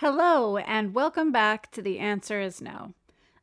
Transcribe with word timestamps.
Hello, 0.00 0.56
and 0.56 0.94
welcome 0.94 1.30
back 1.30 1.70
to 1.72 1.82
The 1.82 1.98
Answer 1.98 2.40
is 2.40 2.62
No. 2.62 2.94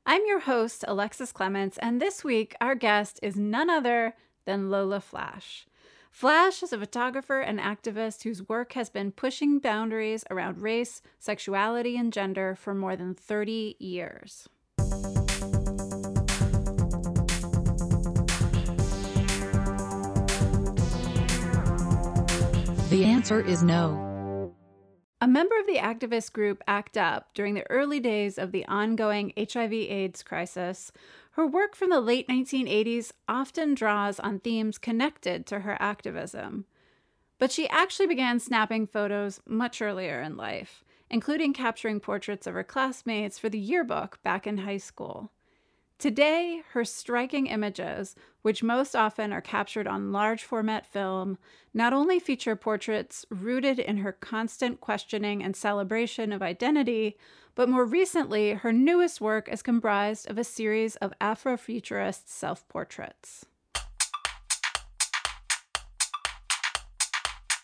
I'm 0.08 0.26
your 0.26 0.40
host, 0.40 0.84
Alexis 0.88 1.32
Clements, 1.32 1.78
and 1.84 2.02
this 2.02 2.24
week 2.24 2.56
our 2.60 2.74
guest 2.74 3.20
is 3.22 3.36
none 3.36 3.70
other 3.70 4.16
than 4.46 4.72
Lola 4.72 5.00
Flash. 5.00 5.68
Flash 6.10 6.64
is 6.64 6.74
a 6.74 6.80
photographer 6.80 7.42
and 7.42 7.60
activist 7.60 8.24
whose 8.24 8.50
work 8.50 8.74
has 8.74 8.90
been 8.90 9.12
pushing 9.12 9.60
boundaries 9.60 10.24
around 10.32 10.58
race, 10.58 11.04
sexuality, 11.20 11.96
and 11.96 12.12
gender 12.12 12.56
for 12.56 12.74
more 12.74 12.96
than 12.96 13.14
30 13.14 13.76
years. 13.78 14.50
The 22.90 23.04
answer 23.06 23.46
is 23.46 23.62
no. 23.62 24.07
A 25.20 25.28
member 25.28 25.60
of 25.60 25.66
the 25.66 25.78
activist 25.78 26.32
group 26.32 26.62
ACT 26.68 26.96
UP 26.96 27.34
during 27.34 27.56
the 27.56 27.68
early 27.72 28.00
days 28.00 28.38
of 28.38 28.52
the 28.52 28.64
ongoing 28.68 29.34
HIV 29.36 29.74
AIDS 29.74 30.22
crisis, 30.22 30.92
her 31.32 31.48
work 31.48 31.76
from 31.76 31.90
the 31.90 32.00
late 32.00 32.28
1980s 32.28 33.12
often 33.28 33.74
draws 33.74 34.20
on 34.20 34.40
themes 34.40 34.78
connected 34.78 35.48
to 35.48 35.62
her 35.62 35.76
activism. 35.82 36.66
But 37.40 37.52
she 37.52 37.68
actually 37.70 38.06
began 38.06 38.40
snapping 38.40 38.86
photos 38.86 39.42
much 39.48 39.82
earlier 39.82 40.22
in 40.22 40.38
life, 40.38 40.84
including 41.10 41.52
capturing 41.52 42.00
portraits 42.00 42.46
of 42.46 42.54
her 42.54 42.64
classmates 42.64 43.40
for 43.40 43.50
the 43.50 43.60
yearbook 43.60 44.22
back 44.22 44.46
in 44.46 44.60
high 44.60 44.78
school. 44.78 45.32
Today, 46.00 46.62
her 46.74 46.86
striking 46.86 47.48
images, 47.48 48.16
which 48.44 48.62
most 48.62 48.96
often 48.96 49.34
are 49.34 49.42
captured 49.42 49.88
on 49.88 50.12
large 50.12 50.44
format 50.44 50.86
film, 50.86 51.40
not 51.74 51.92
only 51.92 52.20
feature 52.20 52.56
portraits 52.56 53.26
rooted 53.32 53.80
in 53.80 53.98
her 53.98 54.12
constant 54.12 54.80
questioning 54.80 55.44
and 55.44 55.56
celebration 55.56 56.32
of 56.32 56.44
identity, 56.44 57.18
but 57.56 57.68
more 57.68 57.84
recently, 57.84 58.54
her 58.54 58.72
newest 58.72 59.20
work 59.20 59.50
is 59.52 59.64
comprised 59.64 60.30
of 60.30 60.38
a 60.38 60.44
series 60.44 60.98
of 60.98 61.14
Afrofuturist 61.20 62.28
self 62.28 62.68
portraits. 62.68 63.48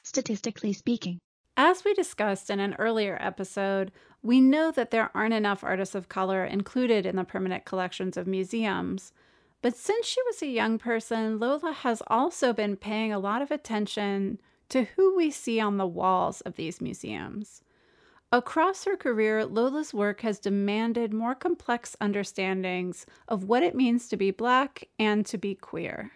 Statistically 0.02 0.74
speaking, 0.74 1.20
as 1.56 1.84
we 1.84 1.94
discussed 1.94 2.50
in 2.50 2.60
an 2.60 2.76
earlier 2.80 3.18
episode, 3.20 3.92
we 4.22 4.40
know 4.40 4.72
that 4.72 4.92
there 4.92 5.12
aren't 5.14 5.34
enough 5.34 5.64
artists 5.64 5.96
of 5.96 6.10
color 6.10 6.46
included 6.46 7.06
in 7.06 7.16
the 7.16 7.24
permanent 7.24 7.66
collections 7.66 8.18
of 8.18 8.26
museums. 8.26 9.12
But 9.62 9.78
since 9.78 10.06
she 10.06 10.22
was 10.24 10.42
a 10.42 10.48
young 10.48 10.78
person, 10.78 11.40
Lola 11.40 11.72
has 11.72 12.02
also 12.08 12.54
been 12.54 12.76
paying 12.76 13.14
a 13.14 13.20
lot 13.20 13.42
of 13.42 13.52
attention 13.52 14.40
to 14.70 14.86
who 14.96 15.16
we 15.16 15.30
see 15.30 15.60
on 15.60 15.78
the 15.78 15.88
walls 15.88 16.42
of 16.42 16.56
these 16.56 16.82
museums. 16.82 17.62
Across 18.32 18.86
her 18.86 18.98
career, 18.98 19.46
Lola's 19.46 19.94
work 19.94 20.22
has 20.22 20.40
demanded 20.40 21.14
more 21.14 21.36
complex 21.36 21.96
understandings 22.02 23.06
of 23.28 23.44
what 23.44 23.62
it 23.62 23.76
means 23.76 24.08
to 24.08 24.18
be 24.18 24.32
Black 24.32 24.88
and 24.98 25.24
to 25.28 25.38
be 25.38 25.54
queer. 25.54 26.14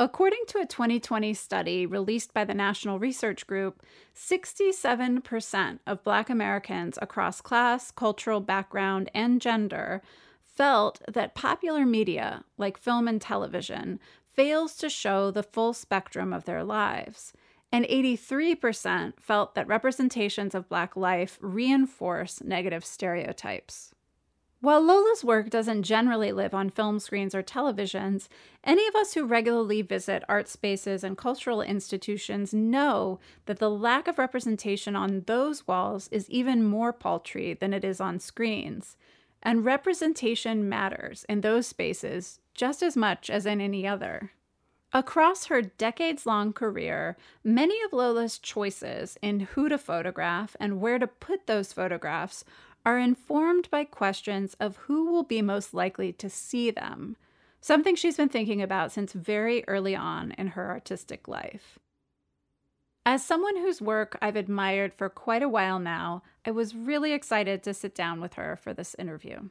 According 0.00 0.44
to 0.48 0.58
a 0.58 0.66
2020 0.66 1.34
study 1.34 1.84
released 1.84 2.32
by 2.32 2.44
the 2.44 2.54
National 2.54 3.00
Research 3.00 3.48
Group, 3.48 3.82
67% 4.14 5.80
of 5.88 6.04
Black 6.04 6.30
Americans 6.30 7.00
across 7.02 7.40
class, 7.40 7.90
cultural 7.90 8.40
background, 8.40 9.10
and 9.12 9.40
gender 9.40 10.00
felt 10.40 11.02
that 11.08 11.34
popular 11.34 11.84
media, 11.84 12.44
like 12.56 12.78
film 12.78 13.08
and 13.08 13.20
television, 13.20 13.98
fails 14.32 14.76
to 14.76 14.88
show 14.88 15.32
the 15.32 15.42
full 15.42 15.72
spectrum 15.72 16.32
of 16.32 16.44
their 16.44 16.62
lives. 16.62 17.32
And 17.72 17.84
83% 17.84 19.14
felt 19.18 19.56
that 19.56 19.66
representations 19.66 20.54
of 20.54 20.68
Black 20.68 20.96
life 20.96 21.38
reinforce 21.40 22.40
negative 22.40 22.84
stereotypes. 22.84 23.96
While 24.60 24.82
Lola's 24.82 25.22
work 25.22 25.50
doesn't 25.50 25.84
generally 25.84 26.32
live 26.32 26.52
on 26.52 26.70
film 26.70 26.98
screens 26.98 27.32
or 27.32 27.44
televisions, 27.44 28.26
any 28.64 28.88
of 28.88 28.96
us 28.96 29.14
who 29.14 29.24
regularly 29.24 29.82
visit 29.82 30.24
art 30.28 30.48
spaces 30.48 31.04
and 31.04 31.16
cultural 31.16 31.62
institutions 31.62 32.52
know 32.52 33.20
that 33.46 33.60
the 33.60 33.70
lack 33.70 34.08
of 34.08 34.18
representation 34.18 34.96
on 34.96 35.22
those 35.26 35.68
walls 35.68 36.08
is 36.08 36.28
even 36.28 36.64
more 36.64 36.92
paltry 36.92 37.54
than 37.54 37.72
it 37.72 37.84
is 37.84 38.00
on 38.00 38.18
screens. 38.18 38.96
And 39.44 39.64
representation 39.64 40.68
matters 40.68 41.24
in 41.28 41.42
those 41.42 41.68
spaces 41.68 42.40
just 42.52 42.82
as 42.82 42.96
much 42.96 43.30
as 43.30 43.46
in 43.46 43.60
any 43.60 43.86
other. 43.86 44.32
Across 44.92 45.46
her 45.46 45.60
decades 45.60 46.24
long 46.24 46.54
career, 46.54 47.16
many 47.44 47.80
of 47.82 47.92
Lola's 47.92 48.38
choices 48.38 49.18
in 49.20 49.40
who 49.40 49.68
to 49.68 49.76
photograph 49.76 50.56
and 50.58 50.80
where 50.80 50.98
to 50.98 51.06
put 51.06 51.46
those 51.46 51.74
photographs 51.74 52.42
are 52.88 52.98
informed 52.98 53.68
by 53.70 53.84
questions 53.84 54.56
of 54.58 54.78
who 54.78 55.12
will 55.12 55.22
be 55.22 55.42
most 55.42 55.74
likely 55.74 56.10
to 56.10 56.30
see 56.30 56.70
them, 56.70 57.18
something 57.60 57.94
she's 57.94 58.16
been 58.16 58.30
thinking 58.30 58.62
about 58.62 58.90
since 58.90 59.12
very 59.12 59.62
early 59.68 59.94
on 59.94 60.32
in 60.38 60.46
her 60.46 60.70
artistic 60.70 61.28
life. 61.28 61.78
As 63.04 63.22
someone 63.22 63.58
whose 63.58 63.82
work 63.82 64.16
I've 64.22 64.36
admired 64.36 64.94
for 64.94 65.10
quite 65.10 65.42
a 65.42 65.50
while 65.50 65.78
now, 65.78 66.22
I 66.46 66.50
was 66.50 66.74
really 66.74 67.12
excited 67.12 67.62
to 67.64 67.74
sit 67.74 67.94
down 67.94 68.22
with 68.22 68.34
her 68.34 68.56
for 68.56 68.72
this 68.72 68.96
interview. 68.98 69.50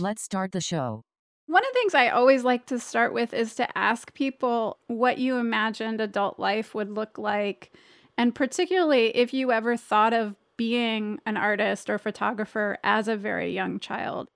Let's 0.00 0.22
start 0.22 0.50
the 0.50 0.60
show. 0.60 1.04
One 1.52 1.62
of 1.62 1.68
the 1.74 1.80
things 1.80 1.94
I 1.94 2.08
always 2.08 2.44
like 2.44 2.64
to 2.68 2.78
start 2.78 3.12
with 3.12 3.34
is 3.34 3.54
to 3.56 3.76
ask 3.76 4.14
people 4.14 4.78
what 4.86 5.18
you 5.18 5.36
imagined 5.36 6.00
adult 6.00 6.38
life 6.38 6.74
would 6.74 6.88
look 6.88 7.18
like. 7.18 7.70
And 8.16 8.34
particularly 8.34 9.14
if 9.14 9.34
you 9.34 9.52
ever 9.52 9.76
thought 9.76 10.14
of 10.14 10.34
being 10.56 11.18
an 11.26 11.36
artist 11.36 11.90
or 11.90 11.98
photographer 11.98 12.78
as 12.82 13.06
a 13.06 13.18
very 13.18 13.52
young 13.52 13.80
child. 13.80 14.28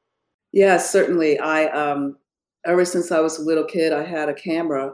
Yes, 0.53 0.91
certainly. 0.91 1.39
I, 1.39 1.69
um, 1.69 2.19
ever 2.67 2.85
since 2.85 3.11
I 3.11 3.21
was 3.21 3.39
a 3.39 3.43
little 3.45 3.65
kid, 3.65 3.95
I 3.95 4.05
had 4.05 4.29
a 4.29 4.35
camera. 4.35 4.93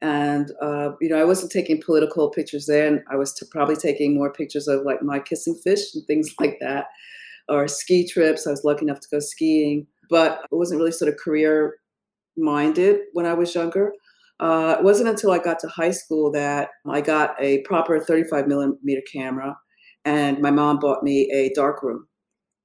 And, 0.00 0.50
uh, 0.62 0.92
you 0.98 1.10
know, 1.10 1.20
I 1.20 1.24
wasn't 1.24 1.52
taking 1.52 1.82
political 1.82 2.30
pictures 2.30 2.64
then. 2.64 3.04
I 3.10 3.16
was 3.16 3.34
t- 3.34 3.44
probably 3.50 3.76
taking 3.76 4.14
more 4.14 4.32
pictures 4.32 4.66
of 4.66 4.86
like 4.86 5.02
my 5.02 5.18
kissing 5.18 5.60
fish 5.62 5.94
and 5.94 6.06
things 6.06 6.34
like 6.40 6.56
that, 6.60 6.86
or 7.50 7.68
ski 7.68 8.08
trips. 8.08 8.46
I 8.46 8.50
was 8.50 8.64
lucky 8.64 8.86
enough 8.86 9.00
to 9.00 9.08
go 9.10 9.18
skiing 9.18 9.86
but 10.10 10.40
I 10.42 10.54
wasn't 10.54 10.80
really 10.80 10.92
sort 10.92 11.12
of 11.12 11.18
career 11.18 11.76
minded 12.36 13.00
when 13.12 13.26
I 13.26 13.34
was 13.34 13.54
younger. 13.54 13.92
Uh, 14.40 14.76
it 14.78 14.84
wasn't 14.84 15.08
until 15.08 15.30
I 15.32 15.38
got 15.38 15.58
to 15.60 15.68
high 15.68 15.90
school 15.90 16.30
that 16.32 16.70
I 16.88 17.00
got 17.00 17.34
a 17.38 17.60
proper 17.62 18.00
35 18.00 18.48
millimeter 18.48 19.02
camera, 19.10 19.56
and 20.04 20.40
my 20.40 20.50
mom 20.50 20.78
bought 20.78 21.02
me 21.02 21.30
a 21.30 21.52
darkroom. 21.54 22.06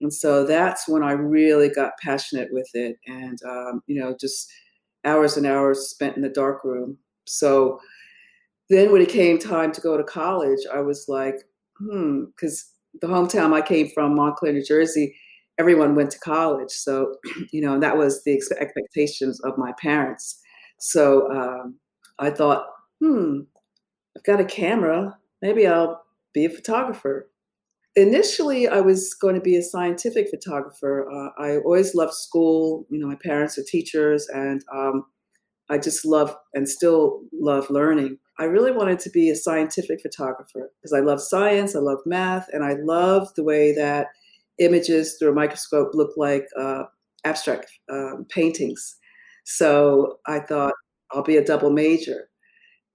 And 0.02 0.14
so 0.14 0.46
that's 0.46 0.88
when 0.88 1.04
I 1.04 1.12
really 1.12 1.70
got 1.70 1.92
passionate 2.02 2.50
with 2.52 2.70
it, 2.74 2.98
and 3.08 3.38
um, 3.46 3.82
you 3.88 4.00
know, 4.00 4.16
just 4.20 4.52
hours 5.04 5.38
and 5.38 5.46
hours 5.46 5.90
spent 5.90 6.16
in 6.16 6.22
the 6.22 6.30
darkroom. 6.30 6.98
So 7.26 7.80
then, 8.70 8.92
when 8.92 9.02
it 9.02 9.10
came 9.10 9.38
time 9.38 9.72
to 9.74 9.82
go 9.82 9.98
to 9.98 10.04
college, 10.04 10.60
I 10.74 10.80
was 10.80 11.06
like, 11.08 11.36
hmm, 11.78 12.26
because 12.26 12.72
the 13.02 13.08
hometown 13.08 13.54
I 13.54 13.62
came 13.62 13.90
from, 13.94 14.16
Montclair, 14.16 14.54
New 14.54 14.64
Jersey, 14.64 15.16
everyone 15.58 15.96
went 15.96 16.12
to 16.12 16.20
college. 16.20 16.72
So, 16.72 17.16
you 17.52 17.62
know, 17.62 17.80
that 17.80 17.98
was 17.98 18.24
the 18.24 18.40
expectations 18.60 19.40
of 19.42 19.58
my 19.58 19.72
parents. 19.82 20.40
So 20.78 21.32
um, 21.32 21.76
I 22.20 22.30
thought, 22.30 22.66
hmm, 23.02 23.42
I've 24.16 24.24
got 24.24 24.42
a 24.42 24.46
camera. 24.46 25.18
Maybe 25.42 25.68
I'll 25.68 26.04
be 26.34 26.46
a 26.46 26.50
photographer. 26.50 27.30
Initially, 27.96 28.68
I 28.68 28.82
was 28.82 29.14
going 29.14 29.36
to 29.36 29.42
be 29.42 29.56
a 29.56 29.64
scientific 29.64 30.30
photographer. 30.30 31.10
Uh, 31.10 31.30
I 31.42 31.58
always 31.60 31.96
loved 31.96 32.14
school. 32.14 32.86
You 32.90 33.00
know, 33.00 33.08
my 33.08 33.18
parents 33.24 33.58
are 33.58 33.64
teachers, 33.64 34.28
and 34.28 34.62
um, 34.74 35.06
I 35.70 35.78
just 35.78 36.06
love 36.06 36.36
and 36.54 36.68
still 36.68 37.22
love 37.32 37.70
learning. 37.70 38.18
I 38.38 38.46
really 38.46 38.72
wanted 38.72 39.00
to 39.00 39.10
be 39.10 39.30
a 39.30 39.36
scientific 39.36 40.02
photographer 40.02 40.70
because 40.78 40.92
I 40.92 41.00
love 41.00 41.22
science, 41.22 41.74
I 41.74 41.80
love 41.80 42.00
math, 42.06 42.48
and 42.52 42.66
I 42.66 42.74
love 42.74 43.34
the 43.36 43.46
way 43.46 43.74
that 43.76 44.08
images 44.60 45.18
through 45.18 45.32
a 45.32 45.36
microscope 45.36 45.92
look 45.94 46.12
like 46.18 46.48
uh, 46.60 46.84
abstract 47.26 47.72
um, 47.92 48.26
paintings. 48.30 48.98
So 49.46 50.20
I 50.28 50.40
thought 50.40 50.74
I'll 51.12 51.24
be 51.24 51.38
a 51.38 51.46
double 51.46 51.70
major. 51.70 52.30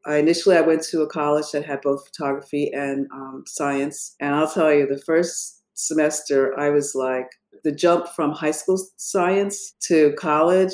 I, 0.06 0.16
initially, 0.16 0.56
I 0.56 0.62
went 0.62 0.82
to 0.84 1.02
a 1.02 1.08
college 1.08 1.50
that 1.52 1.64
had 1.64 1.82
both 1.82 2.06
photography 2.06 2.70
and 2.72 3.06
um, 3.12 3.44
science, 3.46 4.14
and 4.20 4.34
I'll 4.34 4.50
tell 4.50 4.72
you, 4.72 4.86
the 4.86 5.02
first 5.04 5.62
semester, 5.74 6.58
I 6.58 6.70
was 6.70 6.94
like 6.94 7.26
the 7.64 7.72
jump 7.72 8.08
from 8.08 8.32
high 8.32 8.50
school 8.50 8.78
science 8.96 9.72
to 9.88 10.14
college. 10.18 10.72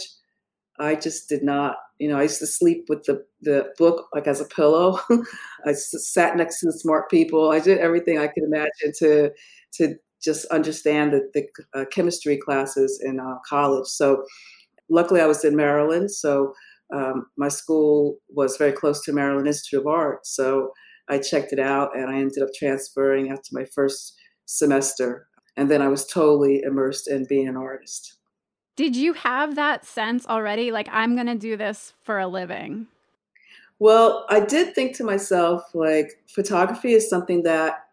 I 0.79 0.95
just 0.95 1.29
did 1.29 1.43
not, 1.43 1.77
you 1.99 2.09
know, 2.09 2.19
I 2.19 2.23
used 2.25 2.39
to 2.41 2.47
sleep 2.47 2.87
with 2.89 3.05
the, 3.05 3.25
the 3.41 3.73
book 3.79 4.09
like 4.15 4.27
as 4.27 4.41
a 4.41 4.45
pillow. 4.45 5.01
I 5.67 5.73
sat 5.73 6.37
next 6.37 6.61
to 6.61 6.67
the 6.67 6.73
smart 6.73 7.11
people. 7.11 7.51
I 7.51 7.61
did 7.61 7.79
everything 7.79 8.19
I 8.19 8.29
could 8.29 8.45
imagine 8.45 8.93
to 8.99 9.31
to 9.75 9.97
just 10.27 10.45
understand 10.47 11.13
the, 11.13 11.31
the 11.33 11.45
uh, 11.73 11.85
chemistry 11.91 12.37
classes 12.37 13.01
in 13.03 13.19
uh, 13.19 13.37
college. 13.49 13.87
So 13.87 14.25
luckily 14.91 15.21
I 15.23 15.27
was 15.27 15.45
in 15.45 15.57
Maryland. 15.57 16.11
So 16.11 16.53
um, 16.93 17.27
my 17.37 17.49
school 17.49 18.19
was 18.29 18.57
very 18.57 18.73
close 18.73 19.03
to 19.05 19.13
Maryland 19.13 19.47
Institute 19.47 19.81
of 19.81 19.87
Art. 19.87 20.27
So 20.27 20.73
I 21.09 21.19
checked 21.19 21.53
it 21.53 21.61
out 21.61 21.97
and 21.97 22.11
I 22.11 22.17
ended 22.19 22.43
up 22.43 22.51
transferring 22.55 23.31
after 23.31 23.51
my 23.53 23.65
first 23.65 24.19
semester. 24.45 25.29
And 25.57 25.71
then 25.71 25.81
I 25.81 25.89
was 25.89 26.05
totally 26.05 26.63
immersed 26.63 27.09
in 27.09 27.25
being 27.27 27.49
an 27.49 27.57
artist. 27.57 28.15
Did 28.77 28.95
you 28.95 29.15
have 29.15 29.55
that 29.55 29.87
sense 29.87 30.27
already? 30.27 30.71
Like, 30.71 30.89
I'm 30.93 31.15
going 31.15 31.29
to 31.29 31.35
do 31.35 31.57
this 31.57 31.95
for 32.03 32.19
a 32.19 32.27
living? 32.27 32.89
Well, 33.79 34.27
I 34.29 34.41
did 34.41 34.75
think 34.75 34.97
to 34.97 35.05
myself, 35.05 35.63
like, 35.75 36.21
photography 36.27 36.93
is 36.93 37.09
something 37.09 37.43
that 37.45 37.86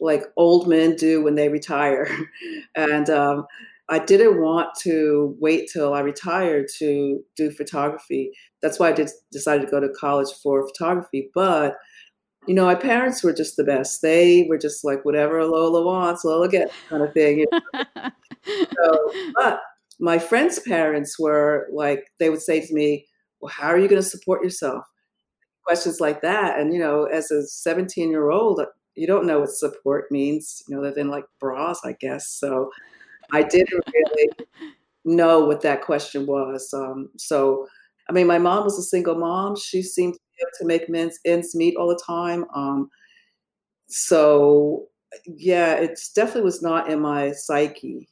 like 0.00 0.24
old 0.36 0.68
men 0.68 0.96
do 0.96 1.22
when 1.22 1.34
they 1.34 1.48
retire. 1.48 2.08
and 2.76 3.10
um, 3.10 3.46
I 3.88 3.98
didn't 3.98 4.40
want 4.40 4.74
to 4.82 5.36
wait 5.40 5.70
till 5.72 5.94
I 5.94 6.00
retired 6.00 6.66
to 6.78 7.20
do 7.36 7.50
photography. 7.50 8.32
That's 8.60 8.78
why 8.78 8.90
I 8.90 8.92
did 8.92 9.10
decided 9.32 9.64
to 9.64 9.70
go 9.70 9.80
to 9.80 9.88
college 9.88 10.28
for 10.42 10.66
photography. 10.68 11.30
But 11.34 11.76
you 12.46 12.54
know, 12.54 12.64
my 12.64 12.74
parents 12.74 13.22
were 13.22 13.32
just 13.32 13.56
the 13.56 13.64
best. 13.64 14.00
They 14.00 14.46
were 14.48 14.56
just 14.56 14.84
like 14.84 15.04
whatever 15.04 15.44
Lola 15.44 15.84
wants, 15.84 16.24
Lola 16.24 16.48
gets, 16.48 16.72
kind 16.88 17.02
of 17.02 17.12
thing. 17.12 17.40
You 17.40 17.46
know? 17.52 17.84
so, 18.46 19.12
but 19.34 19.60
my 20.00 20.18
friends' 20.18 20.58
parents 20.60 21.18
were 21.18 21.66
like, 21.72 22.06
they 22.18 22.30
would 22.30 22.40
say 22.40 22.64
to 22.64 22.74
me, 22.74 23.06
"Well, 23.40 23.52
how 23.54 23.68
are 23.68 23.78
you 23.78 23.88
going 23.88 24.02
to 24.02 24.08
support 24.08 24.42
yourself?" 24.42 24.84
Questions 25.66 26.00
like 26.00 26.22
that, 26.22 26.58
and 26.58 26.72
you 26.72 26.80
know, 26.80 27.04
as 27.04 27.30
a 27.30 27.46
17 27.46 28.10
year 28.10 28.30
old, 28.30 28.60
you 28.98 29.06
don't 29.06 29.26
know 29.26 29.40
what 29.40 29.50
support 29.50 30.10
means, 30.10 30.62
you 30.68 30.74
know, 30.74 30.82
other 30.82 30.92
than 30.92 31.08
like 31.08 31.24
bras, 31.40 31.80
I 31.84 31.92
guess. 32.00 32.28
So 32.28 32.70
I 33.32 33.42
didn't 33.42 33.84
really 33.92 34.28
know 35.04 35.44
what 35.44 35.62
that 35.62 35.82
question 35.82 36.26
was. 36.26 36.72
Um, 36.74 37.10
so, 37.16 37.66
I 38.08 38.12
mean, 38.12 38.26
my 38.26 38.38
mom 38.38 38.64
was 38.64 38.78
a 38.78 38.82
single 38.82 39.14
mom. 39.16 39.56
She 39.56 39.82
seemed 39.82 40.14
to 40.14 40.46
to 40.58 40.64
make 40.64 40.88
men's 40.88 41.18
ends 41.24 41.54
meet 41.54 41.76
all 41.76 41.88
the 41.88 42.00
time. 42.04 42.44
Um, 42.54 42.90
so, 43.88 44.86
yeah, 45.26 45.74
it 45.74 45.98
definitely 46.14 46.42
was 46.42 46.62
not 46.62 46.90
in 46.90 47.00
my 47.00 47.32
psyche. 47.32 48.08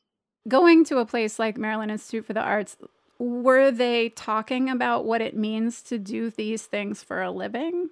Going 0.49 0.85
to 0.87 0.99
a 0.99 1.07
place 1.07 1.39
like 1.39 1.59
Maryland 1.59 1.91
Institute 1.91 2.25
for 2.25 2.33
the 2.33 2.41
Arts, 2.41 2.77
were 3.19 3.71
they 3.71 4.11
talking 4.11 4.69
about 4.69 5.05
what 5.05 5.21
it 5.21 5.37
means 5.37 5.83
to 5.83 5.99
do 5.99 6.31
these 6.31 6.67
things 6.67 7.03
for 7.03 7.23
a 7.23 7.31
living? 7.31 7.91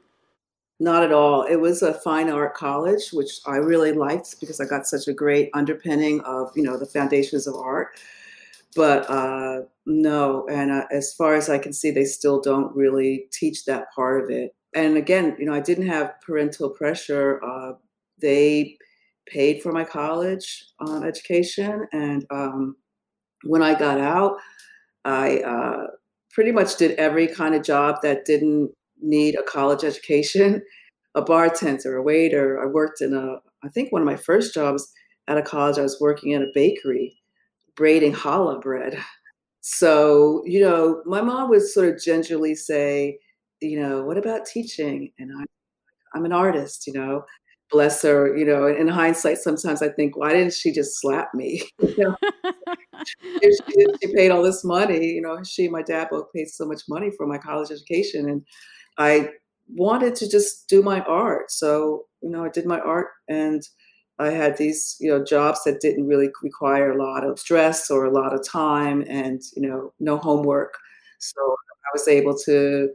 Not 0.84 1.02
at 1.02 1.12
all. 1.12 1.44
It 1.44 1.56
was 1.56 1.80
a 1.80 1.94
fine 1.94 2.28
art 2.28 2.52
college, 2.52 3.08
which 3.10 3.40
I 3.46 3.56
really 3.56 3.92
liked 3.92 4.38
because 4.38 4.60
I 4.60 4.66
got 4.66 4.86
such 4.86 5.08
a 5.08 5.14
great 5.14 5.48
underpinning 5.54 6.20
of, 6.26 6.52
you 6.54 6.62
know, 6.62 6.76
the 6.76 6.84
foundations 6.84 7.46
of 7.46 7.54
art. 7.54 7.98
But 8.76 9.08
uh, 9.08 9.62
no, 9.86 10.46
and 10.48 10.70
uh, 10.70 10.84
as 10.90 11.14
far 11.14 11.36
as 11.36 11.48
I 11.48 11.56
can 11.56 11.72
see, 11.72 11.90
they 11.90 12.04
still 12.04 12.38
don't 12.38 12.76
really 12.76 13.28
teach 13.32 13.64
that 13.64 13.86
part 13.94 14.22
of 14.22 14.28
it. 14.28 14.54
And 14.74 14.98
again, 14.98 15.34
you 15.38 15.46
know, 15.46 15.54
I 15.54 15.60
didn't 15.60 15.86
have 15.86 16.20
parental 16.20 16.68
pressure. 16.68 17.42
Uh, 17.42 17.72
they 18.20 18.76
paid 19.24 19.62
for 19.62 19.72
my 19.72 19.84
college 19.84 20.66
uh, 20.86 21.00
education, 21.00 21.86
and 21.94 22.26
um, 22.30 22.76
when 23.44 23.62
I 23.62 23.72
got 23.72 23.98
out, 24.00 24.36
I 25.06 25.38
uh, 25.38 25.86
pretty 26.30 26.52
much 26.52 26.76
did 26.76 26.90
every 26.98 27.26
kind 27.26 27.54
of 27.54 27.62
job 27.62 28.02
that 28.02 28.26
didn't 28.26 28.70
need 29.04 29.36
a 29.36 29.42
college 29.42 29.84
education, 29.84 30.62
a 31.14 31.22
bartender, 31.22 31.96
a 31.96 32.02
waiter. 32.02 32.60
I 32.62 32.66
worked 32.66 33.00
in 33.00 33.14
a, 33.14 33.36
I 33.64 33.68
think 33.68 33.92
one 33.92 34.02
of 34.02 34.06
my 34.06 34.16
first 34.16 34.54
jobs 34.54 34.90
at 35.28 35.38
a 35.38 35.42
college, 35.42 35.78
I 35.78 35.82
was 35.82 36.00
working 36.00 36.32
in 36.32 36.42
a 36.42 36.52
bakery 36.54 37.18
braiding 37.76 38.12
challah 38.12 38.60
bread. 38.60 38.98
So, 39.60 40.42
you 40.44 40.60
know, 40.60 41.02
my 41.06 41.20
mom 41.20 41.48
would 41.50 41.62
sort 41.62 41.88
of 41.88 42.00
gingerly 42.00 42.54
say, 42.54 43.18
you 43.60 43.80
know, 43.80 44.04
what 44.04 44.18
about 44.18 44.46
teaching? 44.46 45.10
And 45.18 45.30
I, 45.36 45.44
I'm 46.14 46.24
an 46.24 46.32
artist, 46.32 46.86
you 46.86 46.92
know, 46.92 47.24
bless 47.70 48.02
her, 48.02 48.36
you 48.36 48.44
know, 48.44 48.66
in 48.66 48.86
hindsight, 48.86 49.38
sometimes 49.38 49.82
I 49.82 49.88
think, 49.88 50.16
why 50.16 50.32
didn't 50.32 50.52
she 50.52 50.70
just 50.70 51.00
slap 51.00 51.34
me? 51.34 51.62
you 51.80 51.94
know? 51.98 52.16
she, 53.42 53.86
she 54.02 54.14
paid 54.14 54.30
all 54.30 54.42
this 54.42 54.64
money, 54.64 55.06
you 55.06 55.22
know, 55.22 55.42
she 55.42 55.64
and 55.64 55.72
my 55.72 55.82
dad 55.82 56.08
both 56.10 56.32
paid 56.34 56.48
so 56.48 56.66
much 56.66 56.82
money 56.88 57.10
for 57.16 57.26
my 57.26 57.38
college 57.38 57.70
education. 57.70 58.28
And 58.28 58.42
I 58.98 59.30
wanted 59.68 60.14
to 60.16 60.28
just 60.28 60.68
do 60.68 60.82
my 60.82 61.00
art. 61.00 61.50
So, 61.50 62.04
you 62.22 62.30
know, 62.30 62.44
I 62.44 62.48
did 62.48 62.66
my 62.66 62.80
art 62.80 63.08
and 63.28 63.62
I 64.18 64.30
had 64.30 64.56
these, 64.56 64.96
you 65.00 65.10
know, 65.10 65.24
jobs 65.24 65.64
that 65.64 65.80
didn't 65.80 66.06
really 66.06 66.30
require 66.42 66.92
a 66.92 67.02
lot 67.02 67.24
of 67.24 67.38
stress 67.38 67.90
or 67.90 68.04
a 68.04 68.12
lot 68.12 68.32
of 68.32 68.46
time 68.46 69.04
and, 69.08 69.42
you 69.56 69.68
know, 69.68 69.92
no 69.98 70.18
homework. 70.18 70.74
So 71.18 71.40
I 71.40 71.90
was 71.92 72.06
able 72.06 72.38
to 72.40 72.90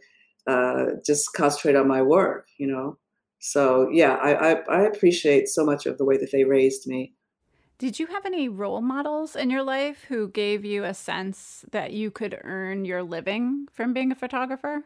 uh, 0.47 0.85
just 1.05 1.33
concentrate 1.33 1.75
on 1.75 1.87
my 1.87 2.01
work, 2.01 2.47
you 2.57 2.67
know. 2.67 2.97
So 3.39 3.89
yeah, 3.91 4.15
I, 4.15 4.51
I, 4.51 4.55
I 4.69 4.81
appreciate 4.81 5.47
so 5.47 5.65
much 5.65 5.85
of 5.85 5.97
the 5.97 6.05
way 6.05 6.17
that 6.17 6.31
they 6.31 6.43
raised 6.43 6.87
me. 6.87 7.13
Did 7.77 7.97
you 7.97 8.07
have 8.07 8.25
any 8.25 8.49
role 8.49 8.81
models 8.81 9.37
in 9.37 9.49
your 9.49 9.63
life 9.63 10.03
who 10.09 10.27
gave 10.27 10.65
you 10.65 10.83
a 10.83 10.93
sense 10.93 11.63
that 11.71 11.93
you 11.93 12.11
could 12.11 12.37
earn 12.43 12.83
your 12.83 13.03
living 13.03 13.67
from 13.71 13.93
being 13.93 14.11
a 14.11 14.15
photographer? 14.15 14.83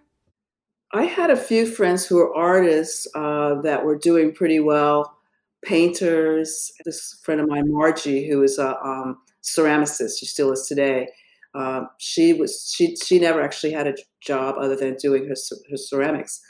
I 0.93 1.05
had 1.05 1.31
a 1.31 1.35
few 1.35 1.65
friends 1.65 2.05
who 2.05 2.17
were 2.17 2.35
artists 2.35 3.07
uh, 3.15 3.55
that 3.61 3.83
were 3.83 3.97
doing 3.97 4.31
pretty 4.31 4.59
well, 4.59 5.17
painters. 5.65 6.71
This 6.85 7.19
friend 7.23 7.41
of 7.41 7.47
mine, 7.47 7.63
Margie, 7.67 8.29
who 8.29 8.43
is 8.43 8.59
a 8.59 8.79
um, 8.79 9.17
ceramicist, 9.41 10.19
she 10.19 10.27
still 10.27 10.51
is 10.51 10.67
today. 10.67 11.07
Um, 11.55 11.89
she 11.97 12.33
was 12.33 12.71
she 12.75 12.95
she 12.95 13.19
never 13.19 13.41
actually 13.41 13.73
had 13.73 13.87
a 13.87 13.95
job 14.21 14.55
other 14.59 14.75
than 14.75 14.95
doing 14.95 15.27
her 15.27 15.35
her 15.69 15.77
ceramics, 15.77 16.41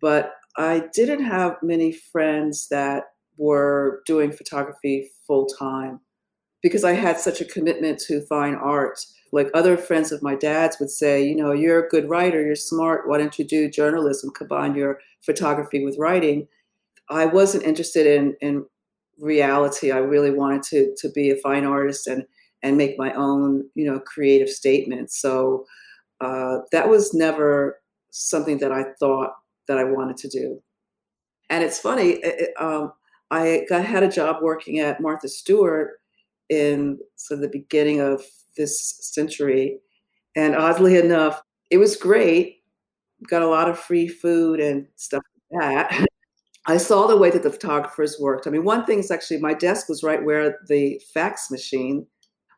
but 0.00 0.32
I 0.56 0.84
didn't 0.92 1.24
have 1.24 1.56
many 1.62 1.92
friends 1.92 2.68
that 2.68 3.04
were 3.36 4.02
doing 4.06 4.32
photography 4.32 5.10
full 5.26 5.46
time 5.46 6.00
because 6.62 6.84
I 6.84 6.92
had 6.92 7.18
such 7.18 7.40
a 7.40 7.44
commitment 7.44 8.00
to 8.06 8.22
fine 8.22 8.54
art 8.54 8.98
like 9.32 9.50
other 9.54 9.76
friends 9.76 10.12
of 10.12 10.22
my 10.22 10.34
dad's 10.34 10.78
would 10.78 10.90
say, 10.90 11.24
you 11.24 11.34
know, 11.34 11.52
you're 11.52 11.84
a 11.84 11.88
good 11.88 12.08
writer, 12.08 12.44
you're 12.44 12.54
smart, 12.54 13.08
why 13.08 13.18
don't 13.18 13.38
you 13.38 13.44
do 13.44 13.70
journalism, 13.70 14.30
combine 14.30 14.74
your 14.74 15.00
photography 15.22 15.84
with 15.84 15.98
writing? 15.98 16.46
I 17.08 17.26
wasn't 17.26 17.64
interested 17.64 18.06
in 18.06 18.36
in 18.40 18.64
reality. 19.18 19.90
I 19.90 19.98
really 19.98 20.30
wanted 20.30 20.62
to 20.64 20.94
to 20.98 21.10
be 21.10 21.30
a 21.30 21.36
fine 21.36 21.64
artist 21.64 22.06
and 22.06 22.24
and 22.62 22.76
make 22.76 22.98
my 22.98 23.12
own, 23.12 23.68
you 23.74 23.84
know, 23.86 24.00
creative 24.00 24.48
statements. 24.48 25.20
So 25.20 25.66
uh, 26.20 26.58
that 26.72 26.88
was 26.88 27.14
never 27.14 27.80
something 28.10 28.58
that 28.58 28.72
I 28.72 28.84
thought 28.98 29.34
that 29.68 29.78
I 29.78 29.84
wanted 29.84 30.16
to 30.18 30.28
do. 30.28 30.62
And 31.50 31.62
it's 31.62 31.78
funny, 31.78 32.12
it, 32.22 32.50
um, 32.58 32.92
I 33.30 33.66
got, 33.68 33.84
had 33.84 34.02
a 34.02 34.10
job 34.10 34.42
working 34.42 34.80
at 34.80 35.00
Martha 35.00 35.28
Stewart 35.28 36.00
in 36.48 36.98
sort 37.16 37.38
of 37.38 37.42
the 37.42 37.58
beginning 37.58 38.00
of 38.00 38.24
this 38.56 38.98
century. 39.00 39.78
And 40.34 40.54
oddly 40.54 40.96
enough, 40.96 41.40
it 41.70 41.78
was 41.78 41.96
great. 41.96 42.58
Got 43.28 43.42
a 43.42 43.48
lot 43.48 43.68
of 43.68 43.78
free 43.78 44.08
food 44.08 44.60
and 44.60 44.86
stuff 44.96 45.22
like 45.50 45.60
that. 45.62 46.06
I 46.68 46.78
saw 46.78 47.06
the 47.06 47.16
way 47.16 47.30
that 47.30 47.44
the 47.44 47.52
photographers 47.52 48.18
worked. 48.20 48.46
I 48.46 48.50
mean, 48.50 48.64
one 48.64 48.84
thing 48.84 48.98
is 48.98 49.10
actually 49.10 49.38
my 49.38 49.54
desk 49.54 49.88
was 49.88 50.02
right 50.02 50.24
where 50.24 50.58
the 50.68 51.00
fax 51.14 51.48
machine 51.50 52.06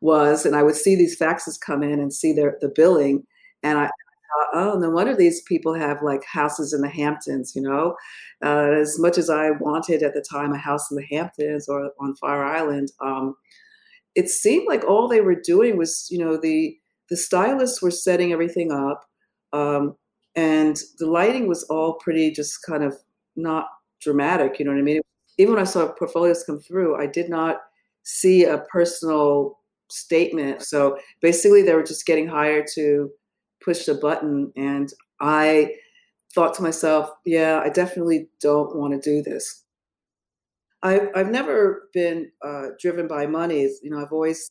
was, 0.01 0.47
and 0.47 0.57
I 0.57 0.63
would 0.63 0.77
see 0.77 0.97
these 0.97 1.19
faxes 1.19 1.61
come 1.61 1.83
in 1.83 2.01
and 2.01 2.13
see 2.13 2.33
their 2.33 2.57
the 2.63 2.73
billing, 2.75 3.27
and 3.63 3.79
I 3.79 3.85
thought, 3.85 4.49
oh, 4.55 4.79
no 4.79 4.91
wonder 4.91 5.15
these 5.15 5.43
people 5.43 5.75
have 5.75 6.03
like 6.03 6.25
houses 6.25 6.73
in 6.73 6.81
the 6.81 6.89
Hamptons. 6.89 7.55
You 7.55 7.63
know, 7.63 7.97
uh, 8.43 8.73
as 8.81 8.99
much 8.99 9.19
as 9.19 9.29
I 9.29 9.51
wanted 9.51 10.03
at 10.03 10.15
the 10.15 10.25
time 10.29 10.53
a 10.53 10.59
house 10.59 10.91
in 10.91 10.97
the 10.97 11.07
Hamptons 11.17 11.69
or 11.69 11.91
on 12.01 12.15
Fire 12.17 12.45
Island, 12.45 12.91
um, 13.01 13.35
it 14.19 14.29
seemed 14.29 14.67
like 14.67 14.85
all 14.85 15.07
they 15.07 15.21
were 15.21 15.37
doing 15.37 15.77
was, 15.79 16.09
you 16.11 16.19
know, 16.19 16.37
the 16.37 16.77
the 17.09 17.17
stylists 17.17 17.81
were 17.81 17.93
setting 17.93 18.33
everything 18.33 18.73
up, 18.73 19.05
um, 19.53 19.95
and 20.35 20.77
the 20.99 21.07
lighting 21.07 21.47
was 21.47 21.63
all 21.65 21.95
pretty 21.95 22.33
just 22.33 22.63
kind 22.65 22.83
of 22.83 22.97
not 23.37 23.67
dramatic. 24.03 24.59
You 24.59 24.65
know 24.65 24.73
what 24.73 24.81
I 24.81 24.83
mean? 24.83 25.03
Even 25.39 25.55
when 25.55 25.63
I 25.63 25.67
saw 25.67 25.87
portfolios 25.93 26.43
come 26.45 26.59
through, 26.59 27.01
I 27.01 27.07
did 27.07 27.31
not 27.31 27.59
see 28.03 28.45
a 28.45 28.59
personal 28.73 29.59
statement. 29.89 30.63
So 30.63 30.99
basically, 31.23 31.63
they 31.63 31.75
were 31.75 31.85
just 31.85 32.05
getting 32.05 32.27
hired 32.27 32.67
to 32.75 33.11
push 33.65 33.87
the 33.87 33.95
button, 33.95 34.53
and 34.57 34.89
I 35.21 35.77
thought 36.35 36.55
to 36.55 36.63
myself, 36.63 37.09
yeah, 37.25 37.61
I 37.65 37.69
definitely 37.69 38.29
don't 38.41 38.75
want 38.77 39.01
to 39.01 39.11
do 39.11 39.23
this. 39.23 39.63
I've, 40.83 41.09
I've 41.15 41.31
never 41.31 41.89
been 41.93 42.31
uh, 42.45 42.69
driven 42.81 43.09
by 43.09 43.27
money. 43.27 43.63
You 43.83 43.91
know, 43.91 44.01
I've 44.01 44.13
always 44.13 44.51